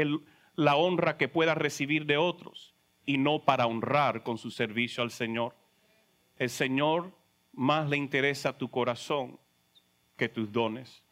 la 0.55 0.75
honra 0.75 1.17
que 1.17 1.27
pueda 1.27 1.55
recibir 1.55 2.05
de 2.05 2.17
otros 2.17 2.73
y 3.05 3.17
no 3.17 3.43
para 3.43 3.65
honrar 3.65 4.23
con 4.23 4.37
su 4.37 4.51
servicio 4.51 5.03
al 5.03 5.11
Señor. 5.11 5.55
El 6.37 6.49
Señor 6.49 7.11
más 7.53 7.89
le 7.89 7.97
interesa 7.97 8.57
tu 8.57 8.69
corazón 8.69 9.39
que 10.17 10.29
tus 10.29 10.51
dones. 10.51 11.03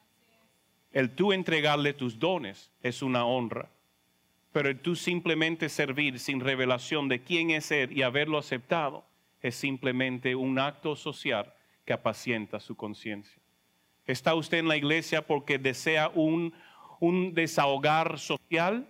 El 0.91 1.15
tú 1.15 1.33
entregarle 1.33 1.93
tus 1.93 2.19
dones 2.19 2.71
es 2.81 3.01
una 3.01 3.25
honra, 3.25 3.69
pero 4.51 4.69
el 4.69 4.79
tú 4.79 4.95
simplemente 4.95 5.69
servir 5.69 6.19
sin 6.19 6.39
revelación 6.39 7.07
de 7.07 7.23
quién 7.23 7.49
es 7.49 7.71
Él 7.71 7.97
y 7.97 8.03
haberlo 8.03 8.37
aceptado 8.37 9.05
es 9.41 9.55
simplemente 9.55 10.35
un 10.35 10.59
acto 10.59 10.95
social 10.95 11.53
que 11.85 11.93
apacienta 11.93 12.59
su 12.59 12.75
conciencia. 12.75 13.41
¿Está 14.05 14.35
usted 14.35 14.59
en 14.59 14.67
la 14.67 14.77
iglesia 14.77 15.25
porque 15.25 15.57
desea 15.57 16.09
un, 16.09 16.53
un 16.99 17.33
desahogar 17.33 18.19
social 18.19 18.87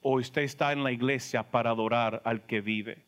o 0.00 0.18
usted 0.18 0.42
está 0.42 0.72
en 0.72 0.82
la 0.82 0.92
iglesia 0.92 1.50
para 1.50 1.70
adorar 1.70 2.22
al 2.24 2.46
que 2.46 2.60
vive? 2.60 3.05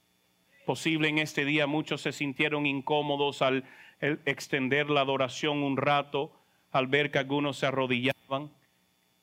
Posible 0.68 1.08
en 1.08 1.16
este 1.16 1.46
día 1.46 1.66
muchos 1.66 2.02
se 2.02 2.12
sintieron 2.12 2.66
incómodos 2.66 3.40
al 3.40 3.64
extender 4.02 4.90
la 4.90 5.00
adoración 5.00 5.62
un 5.62 5.78
rato, 5.78 6.30
al 6.72 6.88
ver 6.88 7.10
que 7.10 7.18
algunos 7.18 7.56
se 7.56 7.64
arrodillaban, 7.64 8.50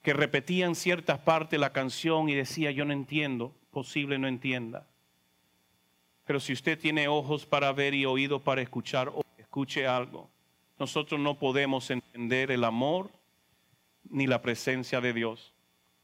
que 0.01 0.13
repetían 0.13 0.73
ciertas 0.73 1.19
partes 1.19 1.51
de 1.51 1.57
la 1.59 1.71
canción 1.71 2.29
y 2.29 2.33
decía, 2.33 2.71
yo 2.71 2.83
no 2.83 2.93
entiendo, 2.93 3.53
posible 3.69 4.17
no 4.17 4.27
entienda. 4.27 4.87
Pero 6.25 6.39
si 6.39 6.51
usted 6.51 6.79
tiene 6.79 7.07
ojos 7.07 7.45
para 7.45 7.71
ver 7.73 7.93
y 7.93 8.07
oído 8.07 8.39
para 8.39 8.63
escuchar, 8.63 9.11
escuche 9.37 9.85
algo. 9.85 10.31
Nosotros 10.79 11.19
no 11.19 11.37
podemos 11.37 11.91
entender 11.91 12.49
el 12.49 12.63
amor 12.63 13.11
ni 14.09 14.25
la 14.25 14.41
presencia 14.41 14.99
de 14.99 15.13
Dios, 15.13 15.53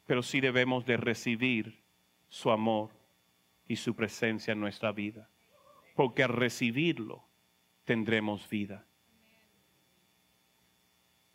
pero 0.05 0.21
sí 0.21 0.39
debemos 0.39 0.85
de 0.85 0.97
recibir 0.97 1.81
su 2.29 2.51
amor 2.51 3.00
y 3.71 3.77
su 3.77 3.95
presencia 3.95 4.51
en 4.51 4.59
nuestra 4.59 4.91
vida. 4.91 5.29
Porque 5.95 6.23
al 6.23 6.33
recibirlo 6.33 7.23
tendremos 7.85 8.49
vida. 8.49 8.85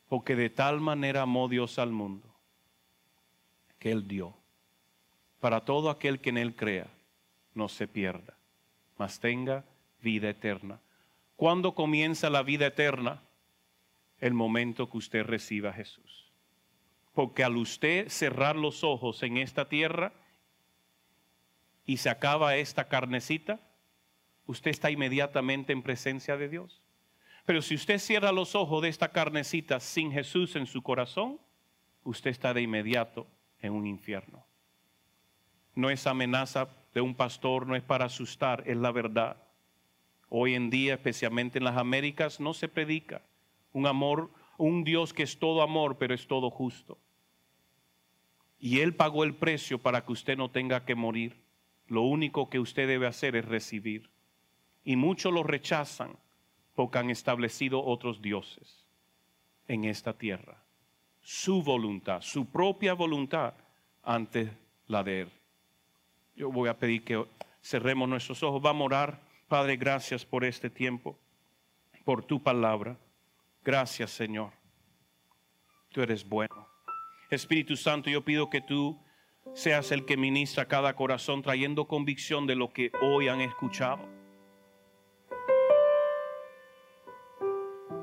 Porque 0.06 0.36
de 0.36 0.50
tal 0.50 0.82
manera 0.82 1.22
amó 1.22 1.48
Dios 1.48 1.78
al 1.78 1.92
mundo 1.92 2.36
que 3.78 3.90
Él 3.90 4.06
dio 4.06 4.36
para 5.40 5.64
todo 5.64 5.88
aquel 5.88 6.20
que 6.20 6.28
en 6.28 6.36
Él 6.36 6.54
crea, 6.54 6.88
no 7.54 7.70
se 7.70 7.88
pierda, 7.88 8.36
mas 8.98 9.18
tenga 9.18 9.64
vida 10.02 10.28
eterna. 10.28 10.78
¿Cuándo 11.36 11.74
comienza 11.74 12.28
la 12.28 12.42
vida 12.42 12.66
eterna? 12.66 13.22
El 14.18 14.34
momento 14.34 14.90
que 14.90 14.98
usted 14.98 15.24
reciba 15.24 15.70
a 15.70 15.74
Jesús. 15.74 16.32
Porque 17.14 17.44
al 17.44 17.56
usted 17.56 18.10
cerrar 18.10 18.56
los 18.56 18.84
ojos 18.84 19.22
en 19.22 19.38
esta 19.38 19.70
tierra, 19.70 20.12
y 21.86 21.98
se 21.98 22.10
acaba 22.10 22.56
esta 22.56 22.88
carnecita, 22.88 23.60
usted 24.46 24.72
está 24.72 24.90
inmediatamente 24.90 25.72
en 25.72 25.82
presencia 25.82 26.36
de 26.36 26.48
Dios. 26.48 26.82
Pero 27.46 27.62
si 27.62 27.76
usted 27.76 27.98
cierra 27.98 28.32
los 28.32 28.56
ojos 28.56 28.82
de 28.82 28.88
esta 28.88 29.12
carnecita 29.12 29.78
sin 29.78 30.10
Jesús 30.10 30.56
en 30.56 30.66
su 30.66 30.82
corazón, 30.82 31.40
usted 32.02 32.30
está 32.30 32.52
de 32.52 32.62
inmediato 32.62 33.28
en 33.60 33.72
un 33.72 33.86
infierno. 33.86 34.44
No 35.74 35.90
es 35.90 36.06
amenaza 36.06 36.68
de 36.92 37.00
un 37.00 37.14
pastor, 37.14 37.66
no 37.66 37.76
es 37.76 37.82
para 37.82 38.06
asustar, 38.06 38.64
es 38.66 38.76
la 38.76 38.90
verdad. 38.90 39.36
Hoy 40.28 40.54
en 40.54 40.70
día, 40.70 40.94
especialmente 40.94 41.58
en 41.58 41.64
las 41.64 41.76
Américas, 41.76 42.40
no 42.40 42.52
se 42.52 42.68
predica 42.68 43.22
un 43.72 43.86
amor, 43.86 44.30
un 44.58 44.82
Dios 44.82 45.12
que 45.12 45.22
es 45.22 45.38
todo 45.38 45.62
amor, 45.62 45.98
pero 45.98 46.14
es 46.14 46.26
todo 46.26 46.50
justo. 46.50 46.98
Y 48.58 48.80
Él 48.80 48.94
pagó 48.94 49.22
el 49.22 49.34
precio 49.34 49.78
para 49.78 50.04
que 50.04 50.12
usted 50.12 50.36
no 50.36 50.50
tenga 50.50 50.84
que 50.84 50.94
morir. 50.94 51.45
Lo 51.88 52.02
único 52.02 52.50
que 52.50 52.58
usted 52.58 52.88
debe 52.88 53.06
hacer 53.06 53.36
es 53.36 53.44
recibir. 53.44 54.10
Y 54.84 54.96
muchos 54.96 55.32
lo 55.32 55.42
rechazan 55.42 56.16
porque 56.74 56.98
han 56.98 57.10
establecido 57.10 57.84
otros 57.84 58.20
dioses 58.22 58.86
en 59.68 59.84
esta 59.84 60.12
tierra. 60.12 60.62
Su 61.20 61.62
voluntad, 61.62 62.20
su 62.20 62.46
propia 62.46 62.94
voluntad 62.94 63.54
ante 64.02 64.50
la 64.86 65.02
de 65.02 65.22
Él. 65.22 65.30
Yo 66.36 66.50
voy 66.52 66.68
a 66.68 66.78
pedir 66.78 67.02
que 67.02 67.24
cerremos 67.62 68.08
nuestros 68.08 68.42
ojos. 68.42 68.62
Vamos 68.62 68.82
a 68.82 68.84
orar. 68.84 69.20
Padre, 69.48 69.76
gracias 69.76 70.24
por 70.24 70.44
este 70.44 70.70
tiempo, 70.70 71.18
por 72.04 72.24
tu 72.24 72.42
palabra. 72.42 72.96
Gracias, 73.64 74.10
Señor. 74.10 74.52
Tú 75.90 76.02
eres 76.02 76.28
bueno. 76.28 76.68
Espíritu 77.30 77.76
Santo, 77.76 78.10
yo 78.10 78.24
pido 78.24 78.48
que 78.50 78.60
tú 78.60 79.00
seas 79.54 79.92
el 79.92 80.04
que 80.04 80.16
ministra 80.16 80.66
cada 80.66 80.94
corazón 80.94 81.42
trayendo 81.42 81.86
convicción 81.86 82.46
de 82.46 82.56
lo 82.56 82.72
que 82.72 82.90
hoy 83.02 83.28
han 83.28 83.40
escuchado. 83.40 84.16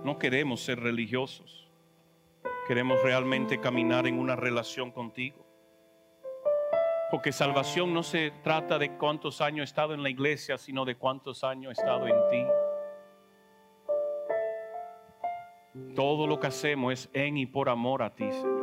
No 0.03 0.17
queremos 0.19 0.61
ser 0.61 0.79
religiosos. 0.79 1.69
Queremos 2.67 3.01
realmente 3.01 3.59
caminar 3.59 4.07
en 4.07 4.19
una 4.19 4.35
relación 4.35 4.91
contigo. 4.91 5.45
Porque 7.11 7.31
salvación 7.31 7.93
no 7.93 8.03
se 8.03 8.31
trata 8.43 8.79
de 8.79 8.97
cuántos 8.97 9.39
años 9.39 9.61
he 9.61 9.65
estado 9.65 9.93
en 9.93 10.01
la 10.01 10.09
iglesia, 10.09 10.57
sino 10.57 10.83
de 10.83 10.95
cuántos 10.95 11.43
años 11.43 11.69
he 11.69 11.81
estado 11.81 12.07
en 12.07 12.15
ti. 12.31 12.45
Todo 15.95 16.25
lo 16.27 16.39
que 16.39 16.47
hacemos 16.47 16.93
es 16.93 17.09
en 17.13 17.37
y 17.37 17.45
por 17.45 17.69
amor 17.69 18.01
a 18.01 18.13
ti, 18.13 18.31
Señor. 18.31 18.62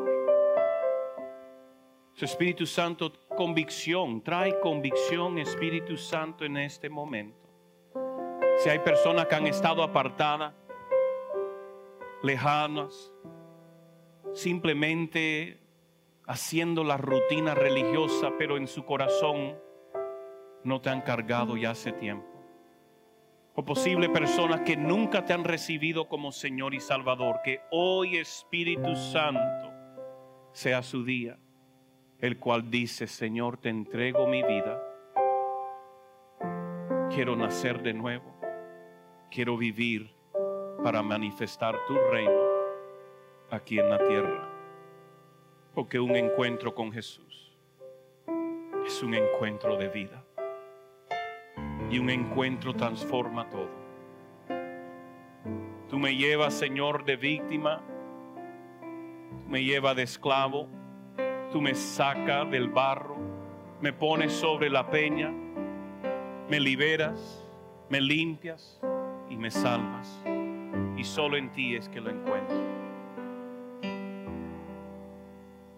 Su 2.21 2.27
Espíritu 2.27 2.67
Santo, 2.67 3.15
convicción, 3.35 4.23
trae 4.23 4.61
convicción, 4.61 5.39
Espíritu 5.39 5.97
Santo, 5.97 6.45
en 6.45 6.59
este 6.59 6.91
momento. 6.91 7.49
Si 8.59 8.69
hay 8.69 8.81
personas 8.81 9.25
que 9.25 9.37
han 9.37 9.47
estado 9.47 9.83
apartadas, 9.83 10.53
lejanas, 12.23 13.11
simplemente 14.35 15.63
haciendo 16.27 16.85
la 16.85 16.99
rutina 16.99 17.55
religiosa, 17.55 18.33
pero 18.37 18.59
en 18.59 18.67
su 18.67 18.85
corazón 18.85 19.57
no 20.63 20.79
te 20.83 20.91
han 20.91 21.01
cargado 21.01 21.57
ya 21.57 21.71
hace 21.71 21.91
tiempo. 21.91 22.29
O 23.55 23.65
posible 23.65 24.11
personas 24.11 24.61
que 24.61 24.77
nunca 24.77 25.25
te 25.25 25.33
han 25.33 25.45
recibido 25.45 26.07
como 26.07 26.33
Señor 26.33 26.75
y 26.75 26.81
Salvador, 26.81 27.41
que 27.43 27.63
hoy 27.71 28.19
Espíritu 28.19 28.95
Santo 28.95 29.73
sea 30.53 30.83
su 30.83 31.03
día, 31.03 31.39
el 32.21 32.39
cual 32.39 32.71
dice, 32.71 33.07
Señor, 33.07 33.57
te 33.57 33.71
entrego 33.71 34.27
mi 34.27 34.43
vida. 34.43 34.83
Quiero 37.09 37.35
nacer 37.35 37.83
de 37.83 37.95
nuevo. 37.95 38.35
Quiero 39.31 39.57
vivir 39.57 40.15
para 40.83 41.03
manifestar 41.03 41.77
tu 41.87 41.97
reino 42.11 42.41
aquí 43.51 43.79
en 43.79 43.89
la 43.89 43.99
tierra. 43.99 44.49
Porque 45.75 45.99
un 45.99 46.15
encuentro 46.15 46.75
con 46.75 46.93
Jesús 46.93 47.57
es 48.85 49.03
un 49.03 49.15
encuentro 49.15 49.77
de 49.77 49.89
vida. 49.89 50.25
Y 51.91 51.99
un 51.99 52.11
encuentro 52.11 52.75
transforma 52.75 53.49
todo. 53.49 53.81
Tú 55.89 55.99
me 55.99 56.15
llevas, 56.17 56.55
Señor, 56.55 57.05
de 57.05 57.17
víctima. 57.17 57.83
Me 59.49 59.65
llevas 59.65 59.97
de 59.97 60.03
esclavo. 60.03 60.69
Tú 61.53 61.61
me 61.61 61.75
sacas 61.75 62.51
del 62.51 62.69
barro. 62.69 63.17
Me 63.81 63.93
pones 63.93 64.33
sobre 64.33 64.71
la 64.71 64.89
peña. 64.89 65.33
Me 66.49 66.61
liberas. 66.61 67.45
Me 67.89 68.01
limpias 68.01 68.81
y 69.29 69.37
me 69.37 69.51
salvas. 69.51 70.23
Y 70.97 71.03
solo 71.03 71.37
en 71.37 71.51
ti 71.51 71.75
es 71.75 71.89
que 71.89 72.01
lo 72.01 72.11
encuentro. 72.11 72.57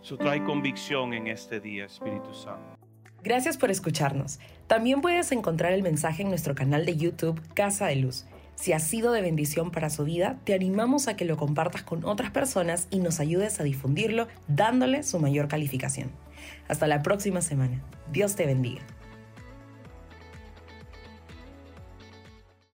Eso 0.03 0.19
trae 0.19 0.43
convicción 0.45 1.15
en 1.15 1.29
este 1.29 1.61
día, 1.61 1.87
Espíritu 1.87 2.35
Santo. 2.35 2.77
Gracias 3.23 3.57
por 3.57 3.71
escucharnos. 3.71 4.41
También 4.67 5.01
puedes 5.01 5.31
encontrar 5.33 5.73
el 5.73 5.83
mensaje 5.83 6.23
en 6.23 6.29
nuestro 6.29 6.55
canal 6.55 6.85
de 6.85 6.97
YouTube 6.97 7.41
Casa 7.55 7.87
de 7.87 7.97
Luz. 7.97 8.27
Si 8.55 8.73
ha 8.73 8.79
sido 8.79 9.13
de 9.13 9.23
bendición 9.23 9.71
para 9.71 9.91
su 9.91 10.05
vida, 10.05 10.39
te 10.45 10.55
animamos 10.55 11.09
a 11.09 11.17
que 11.17 11.25
lo 11.25 11.37
compartas 11.37 11.83
con 11.83 12.05
otras 12.05 12.31
personas 12.31 12.87
y 12.91 13.01
nos 13.01 13.19
ayudes 13.19 13.59
a 13.61 13.65
difundirlo 13.65 14.29
dándole 14.47 15.03
su 15.03 15.19
mayor 15.19 15.49
calificación. 15.49 16.11
Hasta 16.69 16.87
la 16.87 17.03
próxima 17.03 17.41
semana. 17.41 17.83
Dios 18.13 18.37
te 18.37 18.47
bendiga. 18.47 18.83